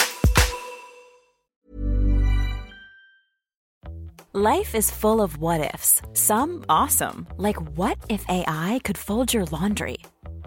[4.34, 6.04] Life is full of what ifs.
[6.14, 9.98] Some awesome, like what if AI could fold your laundry?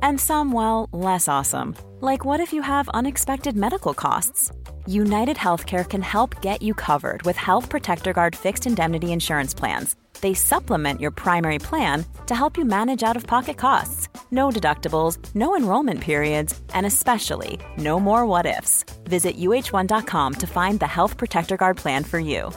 [0.00, 4.52] And some, well, less awesome, like what if you have unexpected medical costs?
[4.86, 9.96] United Healthcare can help get you covered with Health Protector Guard fixed indemnity insurance plans
[10.20, 14.08] they supplement your primary plan to help you manage out of pocket costs.
[14.30, 18.84] No deductibles, no enrollment periods, and especially no more what ifs.
[19.04, 22.50] Visit uhone.com to find the Health Protector Guard plan for you.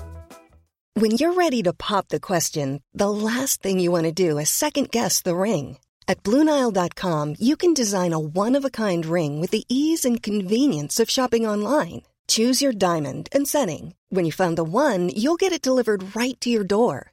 [0.95, 4.51] When you're ready to pop the question, the last thing you want to do is
[4.51, 5.77] second guess the ring.
[6.07, 10.21] At Bluenile.com, you can design a one of a kind ring with the ease and
[10.21, 12.03] convenience of shopping online.
[12.27, 13.95] Choose your diamond and setting.
[14.09, 17.12] When you find the one, you'll get it delivered right to your door.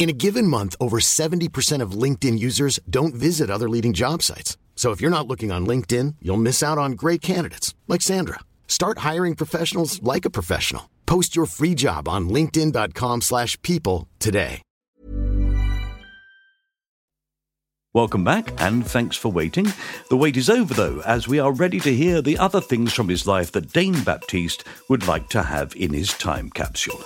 [0.00, 4.56] In a given month, over 70% of LinkedIn users don't visit other leading job sites.
[4.74, 8.40] So if you're not looking on LinkedIn, you'll miss out on great candidates like Sandra.
[8.66, 10.90] Start hiring professionals like a professional.
[11.06, 14.62] Post your free job on linkedin.com/people today.
[17.94, 19.70] Welcome back and thanks for waiting.
[20.08, 23.10] The wait is over though, as we are ready to hear the other things from
[23.10, 27.04] his life that Dane Baptiste would like to have in his time capsule.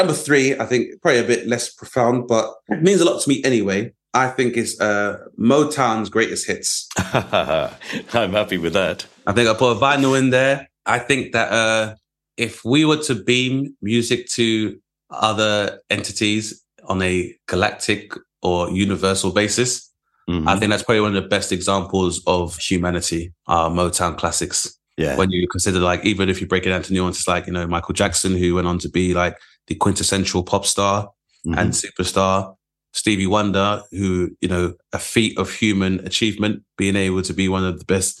[0.00, 3.28] Number three, I think probably a bit less profound, but it means a lot to
[3.28, 3.92] me anyway.
[4.14, 6.88] I think is uh, Motown's greatest hits.
[6.96, 9.06] I'm happy with that.
[9.26, 10.70] I think I put a vinyl in there.
[10.86, 11.96] I think that uh,
[12.38, 19.92] if we were to beam music to other entities on a galactic or universal basis,
[20.30, 20.48] mm-hmm.
[20.48, 24.78] I think that's probably one of the best examples of humanity, our Motown classics.
[24.96, 25.16] Yeah.
[25.16, 27.66] When you consider like, even if you break it down to nuances, like, you know,
[27.66, 29.36] Michael Jackson, who went on to be like
[29.70, 31.04] the quintessential pop star
[31.46, 31.58] mm-hmm.
[31.58, 32.54] and superstar.
[32.92, 37.64] Stevie Wonder, who, you know, a feat of human achievement, being able to be one
[37.64, 38.20] of the best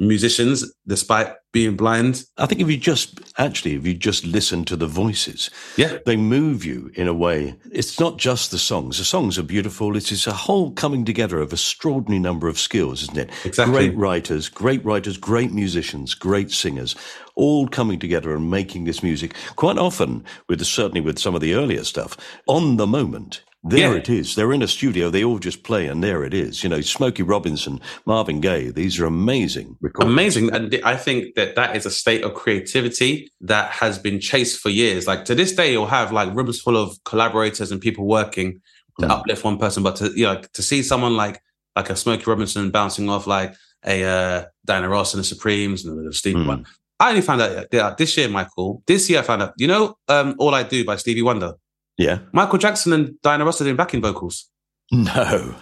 [0.00, 2.24] musicians despite being blind.
[2.36, 6.16] I think if you just actually, if you just listen to the voices, yeah, they
[6.16, 7.56] move you in a way.
[7.72, 8.98] It's not just the songs.
[8.98, 9.96] The songs are beautiful.
[9.96, 13.30] It is a whole coming together of extraordinary number of skills, isn't it?
[13.44, 13.72] Exactly.
[13.72, 16.94] Great writers, great writers, great musicians, great singers,
[17.38, 19.34] all coming together and making this music.
[19.56, 23.42] Quite often, with certainly with some of the earlier stuff, on the moment.
[23.64, 23.98] There yeah.
[23.98, 24.36] it is.
[24.36, 25.10] They're in a studio.
[25.10, 26.62] They all just play, and there it is.
[26.62, 28.70] You know, Smokey Robinson, Marvin Gaye.
[28.70, 29.76] These are amazing.
[29.80, 30.12] Recordings.
[30.12, 34.60] Amazing, and I think that that is a state of creativity that has been chased
[34.60, 35.08] for years.
[35.08, 38.60] Like to this day, you'll have like rooms full of collaborators and people working
[39.00, 39.10] to mm.
[39.10, 41.42] uplift one person, but to you know to see someone like
[41.74, 46.14] like a Smokey Robinson bouncing off like a uh, Diana Ross and the Supremes and
[46.14, 46.46] Steve mm.
[46.46, 46.66] one.
[47.00, 48.82] I only found out yeah, this year, Michael.
[48.86, 49.54] This year, I found out.
[49.56, 51.54] You know, um, "All I Do" by Stevie Wonder.
[51.96, 52.20] Yeah.
[52.32, 54.48] Michael Jackson and Diana Ross are doing backing vocals.
[54.92, 55.56] No.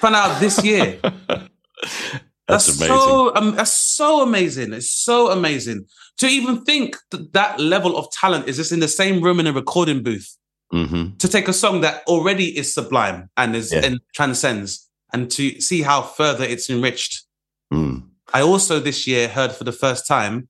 [0.00, 0.98] Found out this year.
[1.02, 1.48] that's,
[2.46, 2.86] that's, amazing.
[2.86, 4.74] So, um, that's so amazing.
[4.74, 5.86] It's so amazing
[6.18, 9.46] to even think that that level of talent is just in the same room in
[9.46, 10.36] a recording booth
[10.72, 11.16] mm-hmm.
[11.16, 13.80] to take a song that already is sublime and is yeah.
[13.84, 17.24] and transcends, and to see how further it's enriched.
[17.72, 18.06] Mm.
[18.34, 20.49] I also this year heard for the first time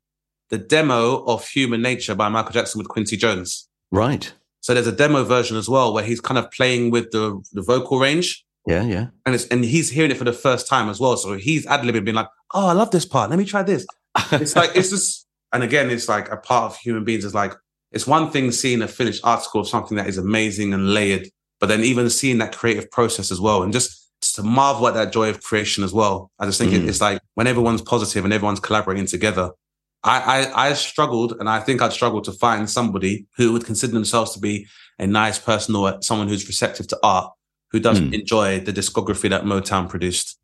[0.51, 3.69] the demo of Human Nature by Michael Jackson with Quincy Jones.
[3.91, 4.33] Right.
[4.61, 7.63] So there's a demo version as well where he's kind of playing with the the
[7.63, 8.45] vocal range.
[8.67, 9.07] Yeah, yeah.
[9.25, 11.17] And it's and he's hearing it for the first time as well.
[11.17, 13.31] So he's ad libbing, being like, oh, I love this part.
[13.31, 13.87] Let me try this.
[14.33, 17.55] It's like it's just, and again, it's like a part of human beings is like
[17.93, 21.29] it's one thing seeing a finished article of something that is amazing and layered,
[21.59, 24.95] but then even seeing that creative process as well, and just, just to marvel at
[24.95, 26.31] that joy of creation as well.
[26.39, 26.87] I just think mm.
[26.87, 29.51] it's like when everyone's positive and everyone's collaborating together.
[30.03, 33.93] I, I I struggled, and I think I'd struggled to find somebody who would consider
[33.93, 34.67] themselves to be
[34.99, 37.33] a nice person or someone who's receptive to art,
[37.71, 38.21] who doesn't mm.
[38.21, 40.39] enjoy the discography that Motown produced.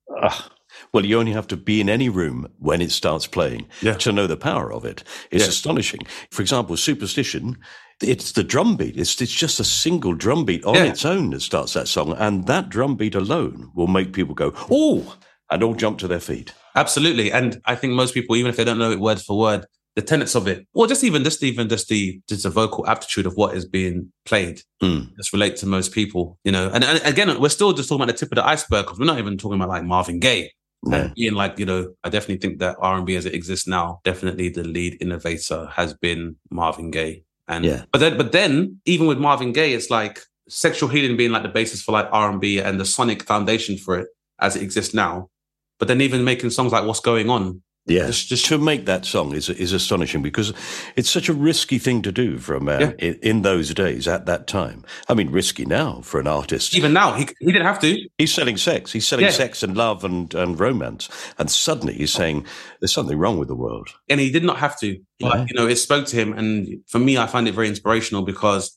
[0.93, 3.95] Well, you only have to be in any room when it starts playing yeah.
[3.95, 5.03] to know the power of it.
[5.31, 6.01] It's astonishing.
[6.31, 7.57] For example, Superstition,
[8.03, 8.97] it's the drum beat.
[8.97, 10.85] It's, it's just a single drum beat on yeah.
[10.85, 12.15] its own that starts that song.
[12.19, 15.17] And that drum beat alone will make people go, oh,
[15.51, 16.53] and all jump to their feet.
[16.77, 17.33] Absolutely.
[17.33, 19.67] And I think most people, even if they don't know it word for word,
[19.97, 23.25] the tenets of it, or just even just even just the just the vocal aptitude
[23.25, 25.09] of what is being played, mm.
[25.17, 26.71] just relate to most people, you know.
[26.73, 29.07] And, and again, we're still just talking about the tip of the iceberg because we're
[29.07, 30.53] not even talking about like Marvin Gaye.
[30.87, 31.11] Yeah.
[31.17, 34.01] Being like, you know, I definitely think that R and B as it exists now,
[34.05, 37.25] definitely the lead innovator has been Marvin Gaye.
[37.49, 37.85] And yeah.
[37.91, 41.49] but then but then even with Marvin Gaye, it's like sexual healing being like the
[41.49, 44.09] basis for like R and B and the sonic foundation for it
[44.41, 45.31] as it exists now.
[45.79, 49.05] But then even making songs like What's Going On yeah, just, just, to make that
[49.05, 50.53] song is is astonishing because
[50.97, 52.93] it's such a risky thing to do for a man yeah.
[52.99, 54.85] in, in, those days at that time.
[55.09, 56.75] I mean, risky now for an artist.
[56.75, 58.09] Even now, he he didn't have to.
[58.19, 58.91] He's selling sex.
[58.91, 59.31] He's selling yeah.
[59.31, 61.09] sex and love and and romance,
[61.39, 62.45] and suddenly he's saying
[62.81, 63.91] there's something wrong with the world.
[64.09, 64.99] And he did not have to.
[65.21, 65.47] But yeah.
[65.49, 68.77] you know, it spoke to him, and for me, I find it very inspirational because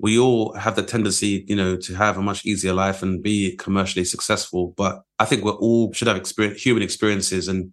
[0.00, 3.54] we all have the tendency, you know, to have a much easier life and be
[3.56, 4.72] commercially successful.
[4.76, 7.72] But I think we all should have experience, human experiences and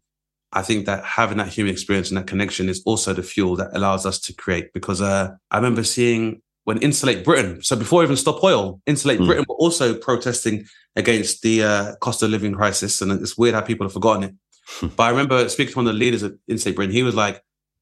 [0.54, 3.70] I think that having that human experience and that connection is also the fuel that
[3.74, 4.72] allows us to create.
[4.74, 9.26] Because uh, I remember seeing when Insulate Britain, so before even Stop Oil, Insulate mm.
[9.26, 10.66] Britain were also protesting
[10.96, 13.02] against the uh, cost of living crisis.
[13.02, 14.96] And it's weird how people have forgotten it.
[14.96, 17.42] but I remember speaking to one of the leaders of Insulate Britain, he was like,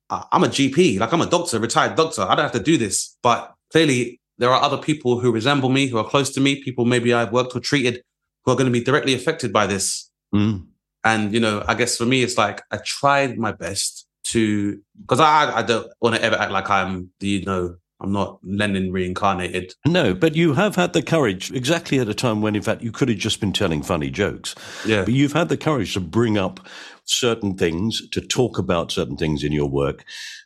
[0.10, 2.22] I'm a GP, like I'm a doctor, retired doctor.
[2.24, 3.18] I don't have to do this.
[3.24, 6.86] But clearly, there are other people who resemble me, who are close to me, people
[6.86, 8.04] maybe I've worked or treated,
[8.44, 10.10] who are going to be directly affected by this.
[10.34, 10.68] Mm.
[11.04, 15.20] And, you know, I guess for me, it's like I tried my best to, because
[15.20, 18.92] I, I don't want to ever act like I'm the, you know, I'm not Lenin
[18.92, 19.74] reincarnated.
[19.86, 22.92] No, but you have had the courage exactly at a time when, in fact, you
[22.92, 24.54] could have just been telling funny jokes.
[24.86, 25.06] Yeah.
[25.06, 26.68] But you've had the courage to bring up
[27.06, 30.04] certain things, to talk about certain things in your work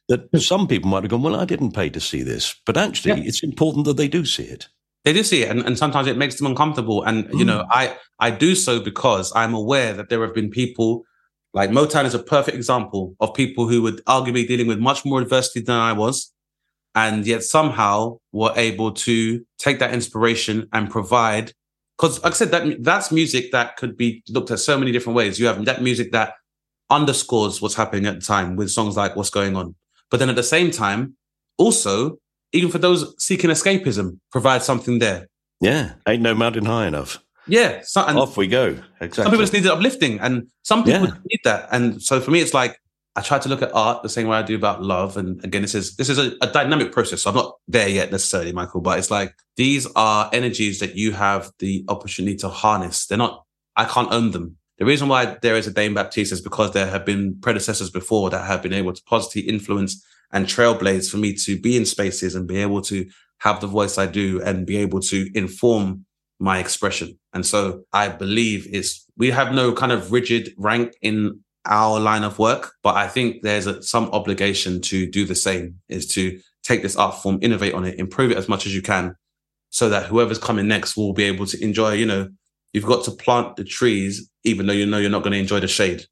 [0.09, 0.37] that hmm.
[0.39, 2.55] some people might have gone, well, I didn't pay to see this.
[2.65, 3.27] But actually, yeah.
[3.27, 4.67] it's important that they do see it.
[5.05, 7.03] They do see it, and, and sometimes it makes them uncomfortable.
[7.03, 7.39] And mm.
[7.39, 7.71] you know, hmm.
[7.71, 11.05] I I do so because I'm aware that there have been people
[11.53, 15.21] like Motown is a perfect example of people who would arguably dealing with much more
[15.21, 16.31] adversity than I was,
[16.95, 21.53] and yet somehow were able to take that inspiration and provide.
[21.97, 25.17] Because, like I said, that that's music that could be looked at so many different
[25.17, 25.39] ways.
[25.39, 26.33] You have that music that
[26.89, 29.75] underscores what's happening at the time with songs like "What's Going On,"
[30.09, 31.15] but then at the same time,
[31.57, 32.17] also
[32.51, 35.27] even for those seeking escapism, provide something there.
[35.61, 37.19] Yeah, ain't no mountain high enough.
[37.47, 38.77] Yeah, so, off we go.
[39.01, 39.23] Exactly.
[39.23, 41.13] Some people just need the uplifting, and some people yeah.
[41.25, 41.67] need that.
[41.71, 42.79] And so for me, it's like
[43.15, 45.17] I try to look at art the same way I do about love.
[45.17, 47.23] And again, this is this is a, a dynamic process.
[47.23, 51.11] So I'm not there yet necessarily, Michael, but it's like these are energies that you
[51.11, 53.07] have the opportunity to harness.
[53.07, 53.43] They're not.
[53.75, 54.57] I can't own them.
[54.77, 58.29] The reason why there is a Dane Baptiste is because there have been predecessors before
[58.29, 62.35] that have been able to positively influence and trailblaze for me to be in spaces
[62.35, 63.05] and be able to
[63.39, 66.05] have the voice I do and be able to inform
[66.39, 67.19] my expression.
[67.33, 72.23] And so I believe it's, we have no kind of rigid rank in our line
[72.23, 76.39] of work, but I think there's a, some obligation to do the same is to
[76.63, 79.15] take this art form, innovate on it, improve it as much as you can
[79.69, 82.27] so that whoever's coming next will be able to enjoy, you know,
[82.73, 85.59] you've got to plant the trees, even though you know you're not going to enjoy
[85.59, 86.05] the shade.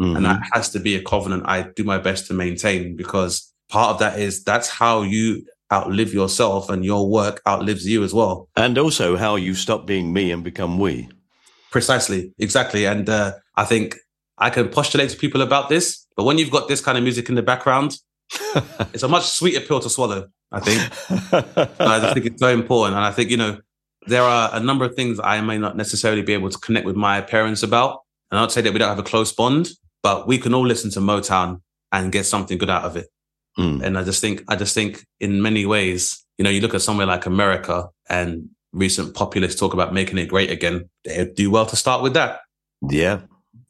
[0.00, 0.16] Mm-hmm.
[0.16, 3.90] And that has to be a covenant I do my best to maintain because part
[3.90, 8.48] of that is that's how you outlive yourself and your work outlives you as well.
[8.56, 11.08] And also how you stop being me and become we.
[11.70, 12.86] Precisely, exactly.
[12.86, 13.96] And uh, I think
[14.38, 17.28] I can postulate to people about this, but when you've got this kind of music
[17.28, 17.98] in the background,
[18.92, 20.80] it's a much sweeter pill to swallow, I think.
[21.80, 22.96] I think it's so important.
[22.96, 23.58] And I think, you know,
[24.06, 26.96] there are a number of things I may not necessarily be able to connect with
[26.96, 28.00] my parents about.
[28.30, 29.70] And I'd say that we don't have a close bond,
[30.02, 31.60] but we can all listen to Motown
[31.92, 33.06] and get something good out of it.
[33.58, 33.82] Mm.
[33.82, 36.82] And I just think, I just think in many ways, you know, you look at
[36.82, 40.90] somewhere like America and recent populists talk about making it great again.
[41.04, 42.40] They do well to start with that.
[42.90, 43.20] Yeah.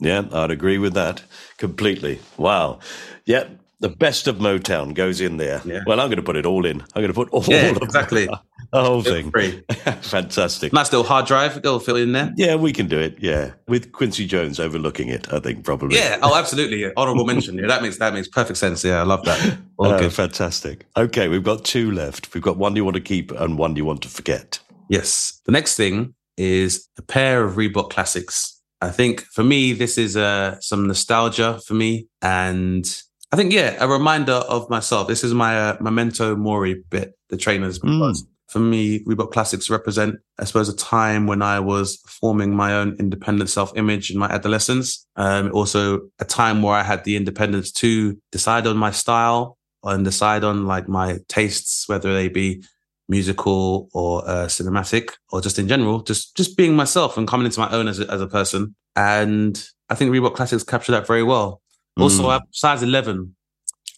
[0.05, 0.25] Yeah.
[0.33, 1.23] I'd agree with that
[1.59, 2.21] completely.
[2.37, 2.79] Wow.
[3.25, 3.49] Yeah.
[3.81, 5.61] The best of Motown goes in there.
[5.65, 5.81] Yeah.
[5.87, 6.81] Well, I'm going to put it all in.
[6.81, 8.29] I'm going to put all yeah, of exactly.
[8.73, 9.31] The whole thing.
[9.31, 9.63] Free.
[10.03, 10.73] Fantastic.
[10.73, 11.59] Nice little hard drive.
[11.59, 12.33] It'll fit in there.
[12.37, 13.17] Yeah, we can do it.
[13.21, 15.97] Yeah, with Quincy Jones overlooking it, I think probably.
[15.97, 16.19] Yeah.
[16.23, 16.81] Oh, absolutely.
[16.81, 16.89] Yeah.
[16.97, 17.57] Honorable mention.
[17.57, 18.83] Yeah, that makes that makes perfect sense.
[18.83, 19.59] Yeah, I love that.
[19.77, 20.13] All Oh, good.
[20.13, 20.87] fantastic.
[20.97, 22.35] Okay, we've got two left.
[22.35, 24.59] We've got one you want to keep and one you want to forget.
[24.89, 25.41] Yes.
[25.47, 28.61] The next thing is a pair of Reebok classics.
[28.81, 32.09] I think for me, this is uh, some nostalgia for me.
[32.21, 32.85] And
[33.33, 35.09] I think, yeah, a reminder of myself.
[35.09, 40.17] This is my uh, memento mori bit, the trainers, because for me, Reebok classics represent,
[40.39, 44.29] I suppose, a time when I was forming my own independent self image in my
[44.29, 45.07] adolescence.
[45.17, 50.05] Um, also a time where I had the independence to decide on my style and
[50.05, 52.63] decide on like my tastes, whether they be
[53.09, 57.61] musical or uh, cinematic or just in general, just just being myself and coming into
[57.61, 58.75] my own as a, as a person.
[58.97, 61.61] And I think Reebok Classics capture that very well.
[61.99, 62.35] Also, Mm.
[62.35, 63.35] I'm size 11,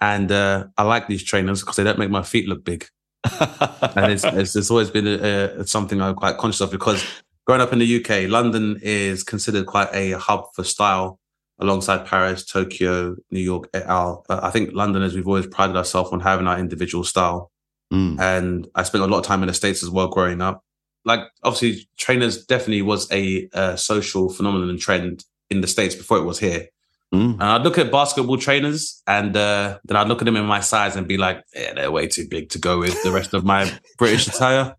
[0.01, 2.87] and uh, I like these trainers because they don't make my feet look big.
[3.41, 7.05] and it's, it's, it's always been a, a, something I'm quite conscious of because
[7.47, 11.19] growing up in the UK, London is considered quite a hub for style
[11.59, 14.25] alongside Paris, Tokyo, New York, et al.
[14.29, 17.51] But I think London, Londoners, we've always prided ourselves on having our individual style
[17.93, 18.19] Mm.
[18.19, 20.65] and I spent a lot of time in the States as well growing up.
[21.05, 26.19] Like, obviously, trainers definitely was a, uh social phenomenon and trend in the States before
[26.19, 26.69] it was here.
[27.15, 27.35] Mm.
[27.35, 30.61] And I'd look at basketball trainers and uh, then I'd look at them in my
[30.61, 33.45] size and be like, yeah, they're way too big to go with the rest of
[33.45, 34.75] my British attire.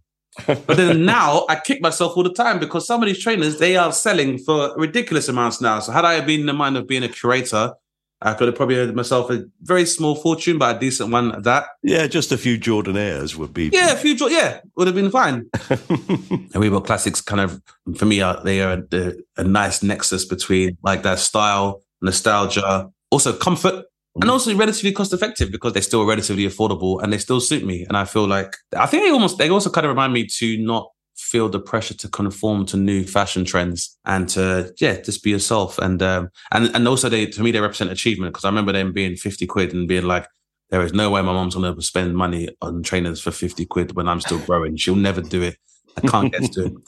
[0.45, 3.75] But then now I kick myself all the time because some of these trainers, they
[3.75, 5.79] are selling for ridiculous amounts now.
[5.79, 7.73] So had I been in the mind of being a curator,
[8.21, 11.43] I could have probably earned myself a very small fortune, but a decent one at
[11.43, 11.67] that.
[11.83, 13.69] Yeah, just a few Jordan Airs would be.
[13.71, 15.49] Yeah, a few, yeah, would have been fine.
[15.69, 17.61] and Reebok Classics kind of,
[17.95, 23.33] for me, are they are a, a nice nexus between like that style, nostalgia, also
[23.33, 24.33] comfort, and mm.
[24.33, 27.85] also relatively cost effective because they're still relatively affordable and they still suit me.
[27.87, 30.57] And I feel like I think they almost they also kind of remind me to
[30.57, 30.89] not
[31.27, 35.77] feel the pressure to conform to new fashion trends and to yeah just be yourself
[35.79, 38.93] and um and and also they to me they represent achievement because I remember them
[38.93, 40.25] being 50 quid and being like
[40.69, 44.07] there is no way my mom's gonna spend money on trainers for 50 quid when
[44.07, 44.75] I'm still growing.
[44.77, 45.57] She'll never do it.
[45.97, 46.73] I can't get to it.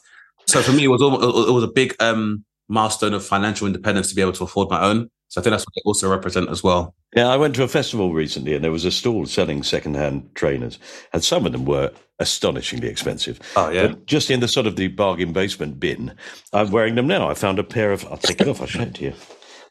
[0.48, 4.10] So for me, it was almost, it was a big um, milestone of financial independence
[4.10, 5.12] to be able to afford my own.
[5.30, 6.96] So I think that's what they also represent as well.
[7.16, 10.80] Yeah, I went to a festival recently and there was a stall selling second-hand trainers,
[11.14, 13.40] and some of them were astonishingly expensive.
[13.56, 13.88] Oh, yeah.
[13.88, 16.14] But just in the sort of the bargain basement bin,
[16.52, 17.30] I'm wearing them now.
[17.30, 18.06] I found a pair of.
[18.06, 18.60] I'll take it off.
[18.60, 19.14] I'll show it to you.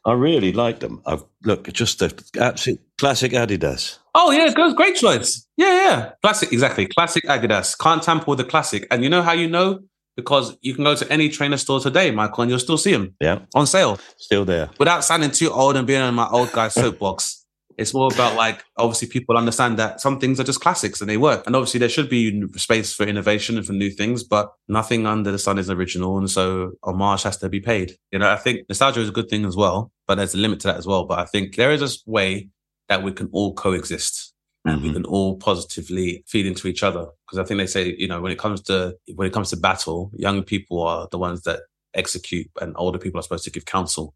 [0.05, 1.01] I really like them.
[1.05, 3.97] I've, look, just the absolute classic Adidas.
[4.15, 5.45] Oh yeah, it goes great choice.
[5.57, 6.11] Yeah, yeah.
[6.23, 6.87] Classic, exactly.
[6.87, 7.77] Classic Adidas.
[7.77, 8.87] Can't tamper with the classic.
[8.91, 9.81] And you know how you know?
[10.23, 13.15] Because you can go to any trainer store today, Michael, and you'll still see them
[13.21, 13.99] Yeah, on sale.
[14.17, 14.69] still there.
[14.77, 17.35] Without sounding too old and being in my old guy soapbox.
[17.77, 21.15] It's more about like obviously people understand that some things are just classics and they
[21.15, 21.47] work.
[21.47, 25.31] And obviously there should be space for innovation and for new things, but nothing under
[25.31, 26.17] the sun is original.
[26.17, 27.93] And so homage has to be paid.
[28.11, 30.59] You know, I think nostalgia is a good thing as well, but there's a limit
[30.61, 31.05] to that as well.
[31.05, 32.49] But I think there is a way
[32.89, 34.28] that we can all coexist
[34.73, 37.07] and we can all positively feed into each other.
[37.25, 39.57] Because I think they say, you know, when it comes to when it comes to
[39.57, 41.61] battle, young people are the ones that
[41.93, 44.13] execute and older people are supposed to give counsel.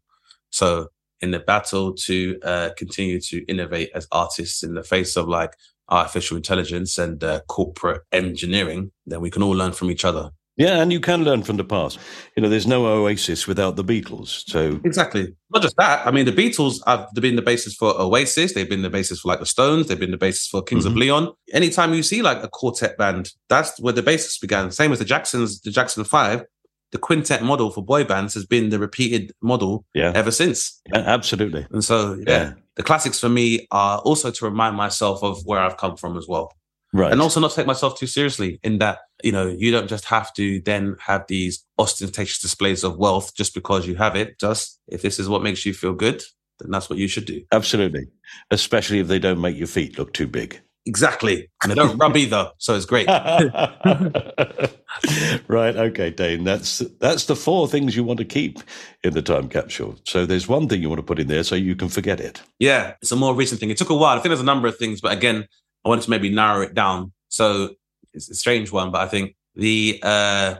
[0.50, 0.88] So
[1.20, 5.54] in the battle to uh, continue to innovate as artists in the face of like
[5.88, 10.30] artificial intelligence and uh, corporate engineering, then we can all learn from each other.
[10.56, 11.98] Yeah, and you can learn from the past.
[12.36, 14.48] You know, there's no Oasis without the Beatles.
[14.48, 15.34] So Exactly.
[15.52, 16.06] Not just that.
[16.06, 18.52] I mean, the Beatles have been the basis for Oasis.
[18.54, 19.88] They've been the basis for like the Stones.
[19.88, 20.98] They've been the basis for Kings of Mhm.
[20.98, 21.32] Leon.
[21.52, 24.70] Anytime you see like a quartet band, that's where the basis began.
[24.70, 26.44] Same as the Jacksons, the Jackson Five.
[26.92, 30.80] The quintet model for boy bands has been the repeated model yeah, ever since.
[30.92, 31.66] a- absolutely.
[31.72, 32.52] And so, yeah, Yeah.
[32.76, 36.28] the classics for me are also to remind myself of where I've come from as
[36.28, 36.52] well.
[36.94, 37.10] Right.
[37.10, 40.32] And also not take myself too seriously in that, you know, you don't just have
[40.34, 44.38] to then have these ostentatious displays of wealth just because you have it.
[44.38, 46.22] Just if this is what makes you feel good,
[46.60, 47.42] then that's what you should do.
[47.50, 48.06] Absolutely.
[48.52, 50.60] Especially if they don't make your feet look too big.
[50.86, 51.50] Exactly.
[51.64, 52.52] And they don't rub either.
[52.58, 53.08] So it's great.
[55.48, 55.76] right.
[55.76, 56.44] Okay, Dane.
[56.44, 58.60] That's that's the four things you want to keep
[59.02, 59.96] in the time capsule.
[60.04, 62.40] So there's one thing you want to put in there so you can forget it.
[62.60, 62.94] Yeah.
[63.02, 63.70] It's a more recent thing.
[63.70, 64.16] It took a while.
[64.16, 65.48] I think there's a number of things, but again,
[65.84, 67.12] I wanted to maybe narrow it down.
[67.28, 67.74] So
[68.12, 70.56] it's a strange one, but I think the, uh,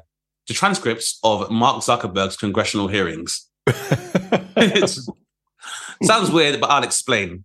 [0.49, 3.49] the transcripts of Mark Zuckerberg's congressional hearings.
[3.67, 5.09] It's-
[6.03, 7.45] sounds weird, but I'll explain.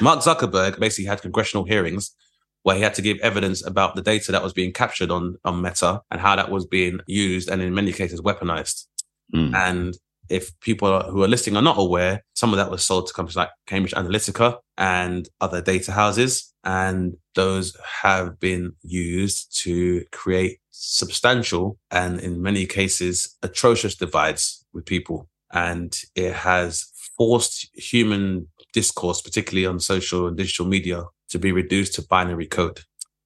[0.00, 2.14] Mark Zuckerberg basically had congressional hearings
[2.62, 5.60] where he had to give evidence about the data that was being captured on, on
[5.60, 8.86] Meta and how that was being used and in many cases weaponized.
[9.34, 9.54] Mm.
[9.54, 9.98] And
[10.28, 13.36] if people who are listening are not aware, some of that was sold to companies
[13.36, 16.52] like Cambridge Analytica and other data houses.
[16.64, 24.86] And those have been used to create substantial and in many cases atrocious divides with
[24.86, 25.28] people.
[25.52, 31.94] And it has forced human discourse, particularly on social and digital media, to be reduced
[31.94, 32.80] to binary code.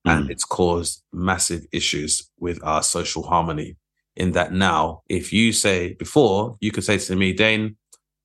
[0.07, 0.13] Mm.
[0.13, 3.77] And it's caused massive issues with our social harmony.
[4.19, 7.77] In that now, if you say before, you could say to me, Dane,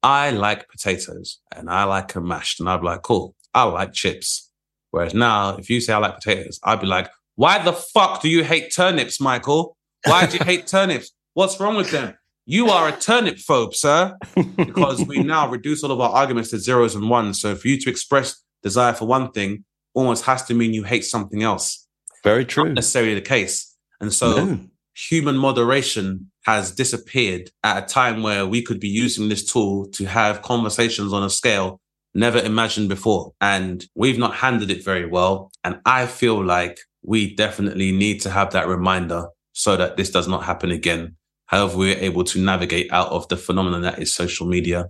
[0.01, 2.59] I like potatoes and I like them mashed.
[2.59, 4.51] And I'd be like, cool, I like chips.
[4.89, 8.27] Whereas now, if you say I like potatoes, I'd be like, why the fuck do
[8.27, 9.77] you hate turnips, Michael?
[10.05, 11.11] Why do you hate turnips?
[11.35, 12.15] What's wrong with them?
[12.45, 14.17] You are a turnip phobe, sir,
[14.57, 17.39] because we now reduce all of our arguments to zeros and ones.
[17.39, 19.63] So for you to express desire for one thing
[19.93, 21.87] almost has to mean you hate something else.
[22.23, 22.65] Very true.
[22.65, 23.75] Not necessarily the case.
[24.01, 24.59] And so no.
[24.95, 30.05] Human moderation has disappeared at a time where we could be using this tool to
[30.05, 31.79] have conversations on a scale
[32.13, 33.33] never imagined before.
[33.41, 35.51] And we've not handled it very well.
[35.63, 40.27] And I feel like we definitely need to have that reminder so that this does
[40.27, 41.15] not happen again.
[41.47, 44.89] However, we're able to navigate out of the phenomenon that is social media.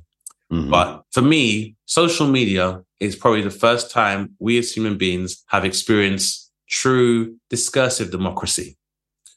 [0.52, 0.70] Mm-hmm.
[0.70, 5.66] But for me, social media is probably the first time we as human beings have
[5.66, 8.78] experienced true discursive democracy.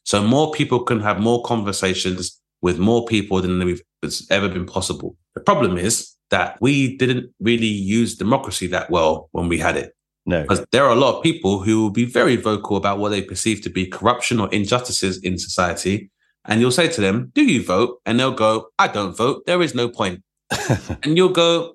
[0.06, 4.64] So more people can have more conversations with more people than we've it's ever been
[4.64, 5.16] possible.
[5.34, 9.94] The problem is that we didn't really use democracy that well when we had it.
[10.24, 10.42] No.
[10.42, 13.20] Because there are a lot of people who will be very vocal about what they
[13.20, 16.10] perceive to be corruption or injustices in society.
[16.44, 18.00] And you'll say to them, Do you vote?
[18.06, 19.44] And they'll go, I don't vote.
[19.46, 20.22] There is no point.
[21.02, 21.74] and you'll go,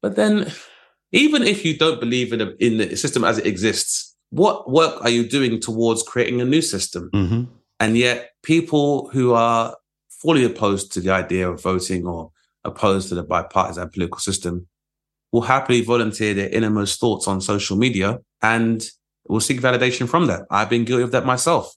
[0.00, 0.52] But then,
[1.10, 5.02] even if you don't believe in, a, in the system as it exists, what work
[5.02, 7.10] are you doing towards creating a new system?
[7.12, 7.42] Mm-hmm.
[7.80, 9.76] And yet, people who are
[10.08, 12.30] fully opposed to the idea of voting or
[12.64, 14.66] opposed to the bipartisan political system
[15.32, 18.86] will happily volunteer their innermost thoughts on social media and
[19.28, 20.46] will seek validation from that.
[20.50, 21.74] I've been guilty of that myself.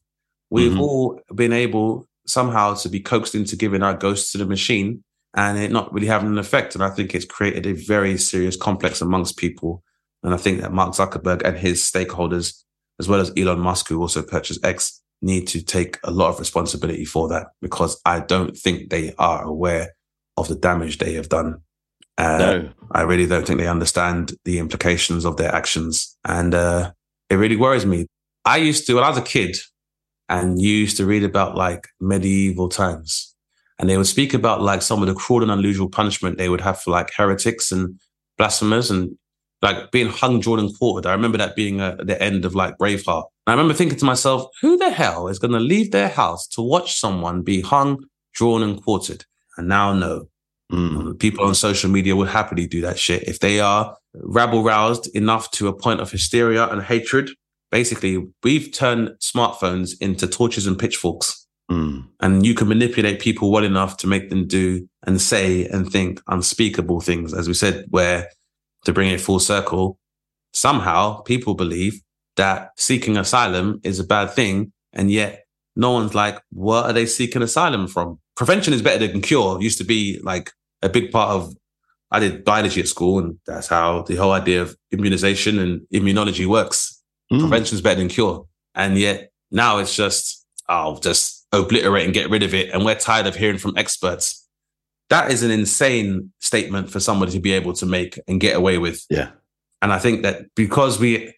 [0.50, 0.82] We've mm-hmm.
[0.82, 5.04] all been able somehow to be coaxed into giving our ghosts to the machine
[5.34, 6.74] and it not really having an effect.
[6.74, 9.84] And I think it's created a very serious complex amongst people.
[10.26, 12.64] And I think that Mark Zuckerberg and his stakeholders,
[13.00, 16.40] as well as Elon Musk, who also purchased X, need to take a lot of
[16.40, 19.96] responsibility for that because I don't think they are aware
[20.36, 21.62] of the damage they have done.
[22.18, 22.70] Uh, no.
[22.92, 26.18] I really don't think they understand the implications of their actions.
[26.26, 26.92] And uh,
[27.30, 28.08] it really worries me.
[28.46, 29.58] I used to, when I was a kid,
[30.28, 33.36] and used to read about like medieval times,
[33.78, 36.62] and they would speak about like some of the cruel and unusual punishment they would
[36.62, 38.00] have for like heretics and
[38.38, 39.18] blasphemers and
[39.62, 41.06] like being hung, drawn, and quartered.
[41.06, 43.26] I remember that being uh, the end of like Braveheart.
[43.48, 46.48] And I remember thinking to myself, who the hell is going to leave their house
[46.50, 49.26] to watch someone be hung, drawn, and quartered?
[49.58, 50.28] And now know.
[50.72, 51.20] Mm.
[51.20, 53.24] People on social media would happily do that shit.
[53.24, 57.30] If they are rabble roused enough to a point of hysteria and hatred,
[57.72, 61.46] basically, we've turned smartphones into torches and pitchforks.
[61.70, 62.08] Mm.
[62.20, 66.22] And you can manipulate people well enough to make them do and say and think
[66.28, 67.34] unspeakable things.
[67.34, 68.30] As we said, where
[68.86, 70.00] to bring it full circle,
[70.54, 72.02] somehow people believe
[72.38, 74.72] that seeking asylum is a bad thing.
[74.94, 78.20] And yet no one's like, what are they seeking asylum from?
[78.36, 79.62] Prevention is better than cure.
[79.62, 81.54] Used to be like a big part of.
[82.12, 86.46] I did biology at school, and that's how the whole idea of immunization and immunology
[86.46, 87.02] works.
[87.32, 87.40] Mm.
[87.40, 92.30] Prevention is better than cure, and yet now it's just I'll just obliterate and get
[92.30, 92.70] rid of it.
[92.70, 94.45] And we're tired of hearing from experts.
[95.10, 98.78] That is an insane statement for somebody to be able to make and get away
[98.78, 99.06] with.
[99.10, 99.32] Yeah.
[99.82, 101.34] And I think that because we,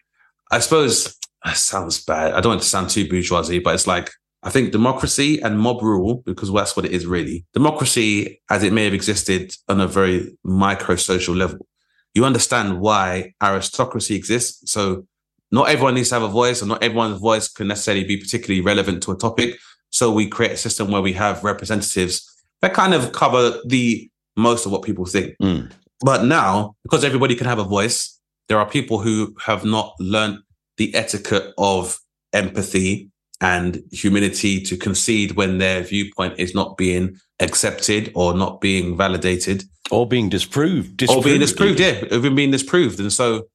[0.50, 2.32] I suppose, ah, sounds bad.
[2.32, 4.10] I don't want to sound too bourgeoisie, but it's like
[4.42, 7.44] I think democracy and mob rule, because that's what it is really.
[7.52, 11.66] Democracy, as it may have existed on a very micro social level,
[12.14, 14.70] you understand why aristocracy exists.
[14.70, 15.06] So
[15.50, 18.60] not everyone needs to have a voice, and not everyone's voice can necessarily be particularly
[18.60, 19.58] relevant to a topic.
[19.90, 22.30] So we create a system where we have representatives
[22.62, 25.34] that kind of cover the most of what people think.
[25.42, 25.70] Mm.
[26.00, 30.38] But now, because everybody can have a voice, there are people who have not learned
[30.76, 31.98] the etiquette of
[32.32, 38.96] empathy and humility to concede when their viewpoint is not being accepted or not being
[38.96, 41.20] validated or being disproved, disproved.
[41.20, 43.46] or being disproved yeah even being disproved and so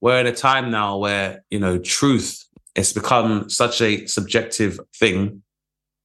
[0.00, 2.44] we're at a time now where you know truth
[2.74, 5.42] has become such a subjective thing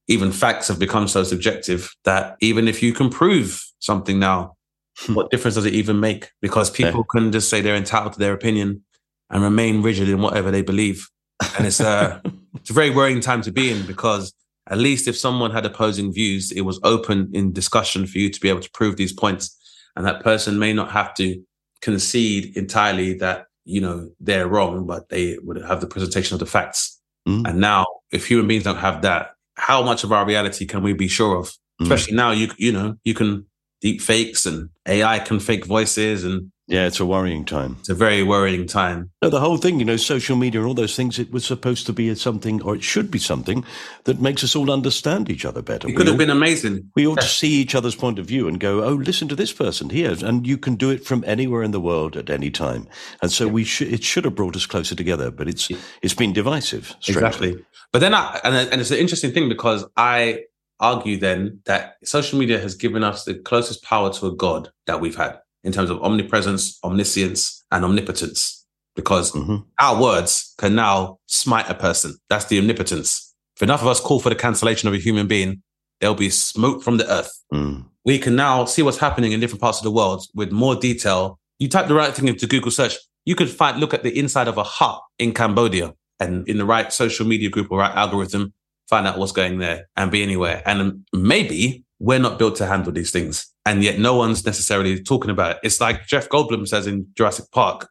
[0.08, 4.54] even facts have become so subjective that even if you can prove something now
[5.00, 5.14] hmm.
[5.14, 7.20] what difference does it even make because people yeah.
[7.20, 8.82] can just say they're entitled to their opinion
[9.30, 11.08] and remain rigid in whatever they believe
[11.56, 12.22] and it's a
[12.54, 14.32] it's a very worrying time to be in because
[14.68, 18.40] at least if someone had opposing views, it was open in discussion for you to
[18.40, 19.56] be able to prove these points.
[19.94, 21.40] And that person may not have to
[21.80, 26.46] concede entirely that, you know, they're wrong, but they would have the presentation of the
[26.46, 27.00] facts.
[27.28, 27.48] Mm.
[27.48, 30.92] And now, if human beings don't have that, how much of our reality can we
[30.92, 31.48] be sure of?
[31.80, 31.84] Mm.
[31.84, 33.46] Especially now, you you know, you can
[33.80, 37.76] deep fakes and AI can fake voices and yeah, it's a worrying time.
[37.78, 39.12] It's a very worrying time.
[39.22, 41.86] No, the whole thing, you know, social media and all those things, it was supposed
[41.86, 43.64] to be something, or it should be something
[44.04, 45.86] that makes us all understand each other better.
[45.86, 46.90] It could we have all, been amazing.
[46.96, 47.22] We ought yeah.
[47.22, 50.16] to see each other's point of view and go, oh, listen to this person here.
[50.22, 52.88] And you can do it from anywhere in the world at any time.
[53.22, 53.52] And so yeah.
[53.52, 55.78] we should, it should have brought us closer together, but it's, yeah.
[56.02, 56.96] it's been divisive.
[56.98, 57.26] Strangely.
[57.26, 57.64] Exactly.
[57.92, 60.40] But then I, and, and it's an interesting thing because I
[60.80, 65.00] argue then that social media has given us the closest power to a God that
[65.00, 68.64] we've had in terms of omnipresence, omniscience, and omnipotence,
[68.94, 69.56] because mm-hmm.
[69.80, 72.16] our words can now smite a person.
[72.30, 73.34] That's the omnipotence.
[73.56, 75.62] If enough of us call for the cancellation of a human being,
[76.00, 77.32] they'll be smote from the earth.
[77.52, 77.86] Mm.
[78.04, 81.40] We can now see what's happening in different parts of the world with more detail.
[81.58, 84.46] You type the right thing into Google search, you could find look at the inside
[84.46, 88.52] of a hut in Cambodia and in the right social media group or right algorithm,
[88.88, 90.62] find out what's going there and be anywhere.
[90.64, 93.52] And maybe we're not built to handle these things.
[93.64, 95.58] And yet no one's necessarily talking about it.
[95.62, 97.88] It's like Jeff Goldblum says in Jurassic Park,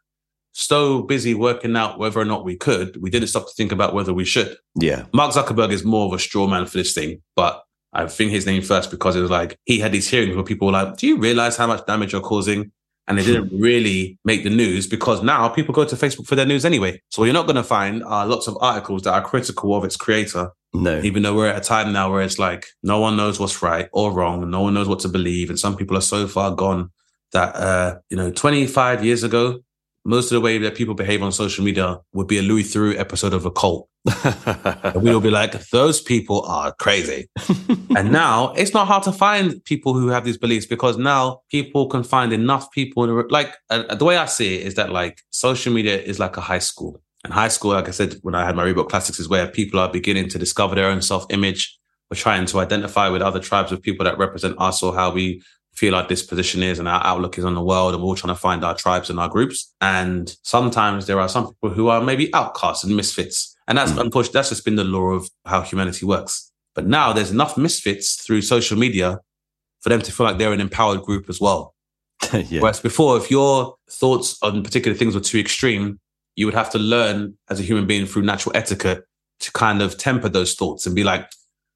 [0.53, 3.93] so busy working out whether or not we could, we didn't stop to think about
[3.93, 4.55] whether we should.
[4.75, 5.05] Yeah.
[5.13, 8.45] Mark Zuckerberg is more of a straw man for this thing, but I think his
[8.45, 11.07] name first because it was like he had these hearings where people were like, Do
[11.07, 12.71] you realize how much damage you're causing?
[13.07, 16.45] And they didn't really make the news because now people go to Facebook for their
[16.45, 16.99] news anyway.
[17.09, 19.83] So what you're not going to find are lots of articles that are critical of
[19.83, 20.99] its creator no.
[21.01, 23.87] Even though we're at a time now where it's like no one knows what's right
[23.93, 26.91] or wrong, no one knows what to believe, and some people are so far gone
[27.31, 29.59] that uh, you know, 25 years ago,
[30.03, 32.97] most of the way that people behave on social media would be a Louis Theroux
[32.97, 33.87] episode of a cult.
[34.95, 37.27] We will be like, those people are crazy.
[37.97, 41.87] and now it's not hard to find people who have these beliefs because now people
[41.87, 43.03] can find enough people.
[43.03, 46.37] In like uh, the way I see it is that like social media is like
[46.37, 47.01] a high school.
[47.23, 49.79] And high school, like I said, when I had my Reebok Classics, is where people
[49.79, 51.75] are beginning to discover their own self image.
[52.11, 55.41] We're trying to identify with other tribes of people that represent us or how we
[55.73, 57.95] feel like this position is and our outlook is on the world.
[57.95, 59.73] And we're all trying to find our tribes and our groups.
[59.81, 63.54] And sometimes there are some people who are maybe outcasts and misfits.
[63.67, 64.01] And that's mm.
[64.01, 66.51] unfortunately, that's just been the law of how humanity works.
[66.73, 69.19] But now there's enough misfits through social media
[69.81, 71.73] for them to feel like they're an empowered group as well.
[72.33, 72.61] yeah.
[72.61, 75.99] Whereas before, if your thoughts on particular things were too extreme,
[76.35, 79.05] you would have to learn as a human being through natural etiquette
[79.39, 81.29] to kind of temper those thoughts and be like,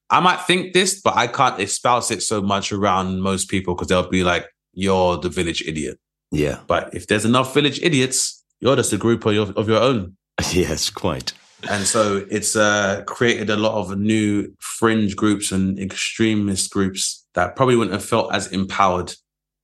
[0.09, 3.87] I might think this, but I can't espouse it so much around most people because
[3.87, 5.99] they'll be like, you're the village idiot.
[6.31, 6.59] Yeah.
[6.67, 10.15] But if there's enough village idiots, you're just a group of your, of your own.
[10.51, 11.33] Yes, quite.
[11.67, 17.55] And so it's uh, created a lot of new fringe groups and extremist groups that
[17.55, 19.13] probably wouldn't have felt as empowered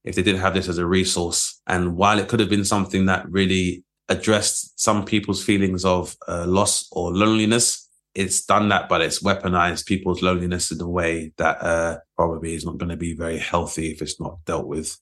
[0.04, 1.62] if they didn't have this as a resource.
[1.68, 6.46] And while it could have been something that really addressed some people's feelings of uh,
[6.48, 7.89] loss or loneliness.
[8.14, 12.66] It's done that, but it's weaponized people's loneliness in a way that uh, probably is
[12.66, 14.98] not going to be very healthy if it's not dealt with.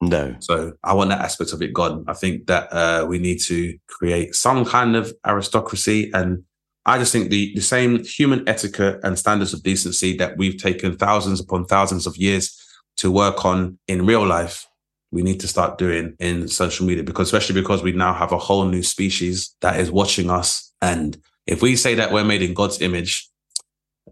[0.00, 0.34] No.
[0.40, 2.04] So I want that aspect of it gone.
[2.08, 6.10] I think that uh, we need to create some kind of aristocracy.
[6.14, 6.44] And
[6.86, 10.96] I just think the, the same human etiquette and standards of decency that we've taken
[10.96, 12.56] thousands upon thousands of years
[12.96, 14.66] to work on in real life
[15.12, 18.38] we need to start doing in social media because especially because we now have a
[18.38, 20.72] whole new species that is watching us.
[20.80, 23.28] And if we say that we're made in God's image,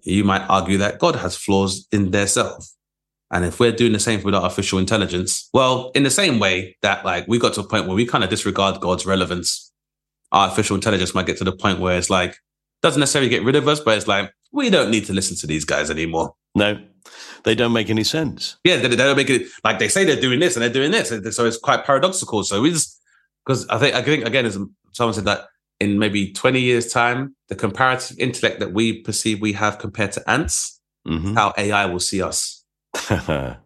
[0.03, 2.69] you might argue that God has flaws in their self.
[3.31, 7.05] And if we're doing the same with artificial intelligence, well, in the same way that
[7.05, 9.71] like we got to a point where we kind of disregard God's relevance,
[10.33, 12.37] artificial intelligence might get to the point where it's like,
[12.81, 15.47] doesn't necessarily get rid of us, but it's like, we don't need to listen to
[15.47, 16.35] these guys anymore.
[16.55, 16.81] No,
[17.45, 18.57] they don't make any sense.
[18.65, 20.91] Yeah, they, they, don't make it like they say they're doing this and they're doing
[20.91, 22.43] this, so it's quite paradoxical.
[22.45, 23.01] So we just
[23.45, 24.59] because I think I think again, as
[24.93, 25.47] someone said that
[25.81, 30.31] in maybe twenty years' time, the comparative intellect that we perceive we have compared to
[30.31, 31.35] ants, mm-hmm.
[31.35, 32.58] how AI will see us.
[33.09, 33.59] the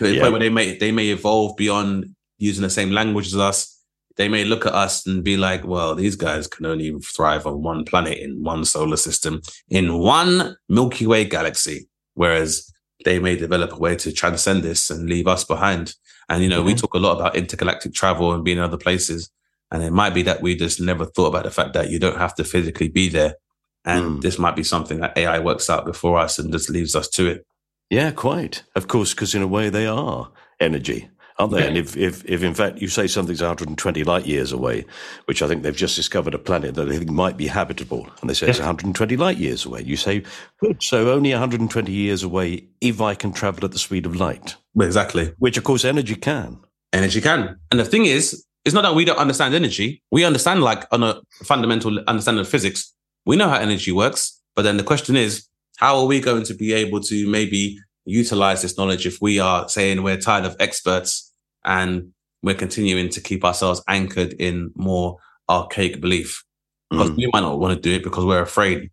[0.00, 0.20] yeah.
[0.20, 3.76] point where they may they may evolve beyond using the same language as us.
[4.16, 7.62] They may look at us and be like, well, these guys can only thrive on
[7.62, 11.88] one planet in one solar system, in one Milky Way galaxy.
[12.14, 12.70] Whereas
[13.04, 15.94] they may develop a way to transcend this and leave us behind.
[16.28, 16.66] And, you know, mm-hmm.
[16.66, 19.30] we talk a lot about intergalactic travel and being in other places.
[19.70, 22.18] And it might be that we just never thought about the fact that you don't
[22.18, 23.36] have to physically be there.
[23.84, 24.20] And mm.
[24.20, 27.26] this might be something that AI works out before us and just leaves us to
[27.28, 27.46] it.
[27.90, 28.62] Yeah, quite.
[28.74, 30.30] Of course, because in a way they are
[30.60, 31.10] energy.
[31.40, 31.66] aren't they?
[31.66, 34.84] And if, if, if in fact you say something's 120 light years away,
[35.24, 38.28] which I think they've just discovered a planet that they think might be habitable, and
[38.28, 40.22] they say it's 120 light years away, you say,
[40.60, 44.56] good, so only 120 years away if I can travel at the speed of light.
[44.80, 45.32] Exactly.
[45.38, 46.60] Which, of course, energy can.
[46.92, 47.56] Energy can.
[47.70, 50.02] And the thing is, it's not that we don't understand energy.
[50.10, 52.92] We understand, like, on a fundamental understanding of physics,
[53.24, 54.38] we know how energy works.
[54.54, 55.46] But then the question is,
[55.80, 59.66] how are we going to be able to maybe utilize this knowledge if we are
[59.68, 61.32] saying we're tired of experts
[61.64, 62.12] and
[62.42, 65.16] we're continuing to keep ourselves anchored in more
[65.48, 66.44] archaic belief?
[66.90, 67.16] Because Mm.
[67.16, 68.90] we might not want to do it because we're afraid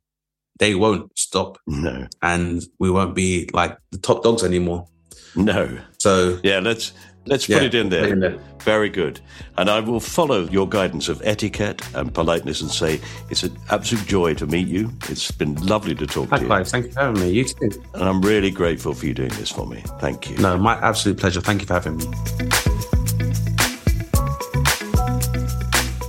[0.59, 4.87] they won't stop No, and we won't be like the top dogs anymore.
[5.35, 5.77] no.
[5.99, 6.93] So Yeah, let's
[7.27, 8.07] let's Yeah, put it in there.
[8.07, 8.37] in there.
[8.63, 9.19] Very good.
[9.57, 12.99] And I will follow your guidance of etiquette and politeness and say
[13.29, 14.91] it's an absolute joy to meet you.
[15.09, 16.47] It's been lovely to talk to you.
[16.47, 17.29] likewise, thank you for having me.
[17.31, 17.83] You too.
[17.93, 19.83] And I'm really grateful for you doing this for me.
[19.99, 20.37] Thank you.
[20.37, 21.41] No, my absolute pleasure.
[21.41, 22.05] Thank you for having me.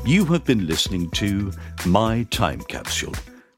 [0.05, 1.53] You have been listening to
[1.85, 3.13] My Time Capsule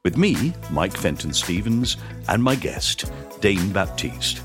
[0.05, 1.97] with me, Mike Fenton Stevens,
[2.29, 4.43] and my guest, Dane Baptiste.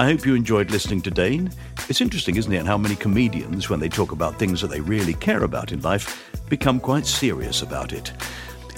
[0.00, 1.50] I hope you enjoyed listening to Dane.
[1.90, 5.12] It's interesting, isn't it, how many comedians, when they talk about things that they really
[5.12, 8.10] care about in life, become quite serious about it.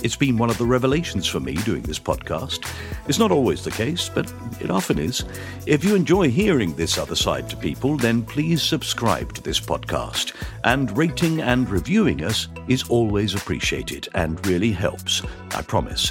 [0.03, 2.69] It's been one of the revelations for me doing this podcast.
[3.07, 5.25] It's not always the case, but it often is.
[5.65, 10.35] If you enjoy hearing this other side to people, then please subscribe to this podcast.
[10.65, 15.23] And rating and reviewing us is always appreciated and really helps,
[15.55, 16.11] I promise.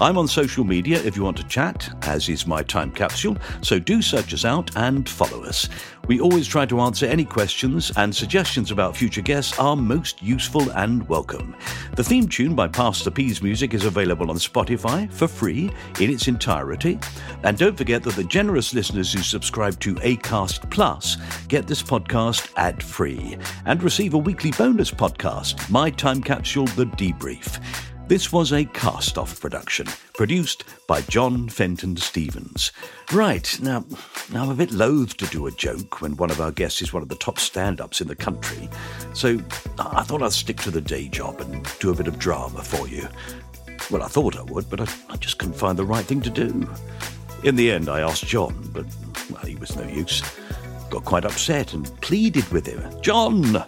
[0.00, 3.78] I'm on social media if you want to chat, as is my time capsule, so
[3.78, 5.68] do search us out and follow us.
[6.08, 10.68] We always try to answer any questions, and suggestions about future guests are most useful
[10.72, 11.54] and welcome.
[11.94, 15.70] The theme tune by Pastor P's Music is available on Spotify for free
[16.00, 16.98] in its entirety.
[17.44, 21.16] And don't forget that the generous listeners who subscribe to ACAST Plus
[21.46, 26.86] get this podcast ad free and receive a weekly bonus podcast, My Time Capsule The
[26.86, 27.60] Debrief.
[28.12, 32.70] This was a cast off production, produced by John Fenton Stevens.
[33.10, 33.86] Right, now,
[34.34, 37.02] I'm a bit loath to do a joke when one of our guests is one
[37.02, 38.68] of the top stand ups in the country,
[39.14, 39.40] so
[39.78, 42.86] I thought I'd stick to the day job and do a bit of drama for
[42.86, 43.08] you.
[43.90, 46.28] Well, I thought I would, but I, I just couldn't find the right thing to
[46.28, 46.68] do.
[47.44, 48.84] In the end, I asked John, but,
[49.30, 50.22] well, he was no use.
[50.92, 52.84] Got quite upset and pleaded with him.
[53.00, 53.64] John,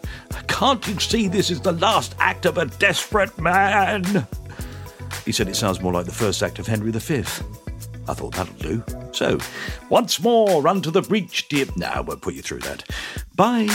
[0.47, 4.27] can't you see this is the last act of a desperate man?
[5.25, 7.15] He said it sounds more like the first act of Henry V.
[7.17, 8.85] I thought that'll do.
[9.13, 9.39] So,
[9.89, 11.65] once more, run to the breach, dear.
[11.79, 12.91] Now, I won't put you through that.
[13.35, 13.75] Bye.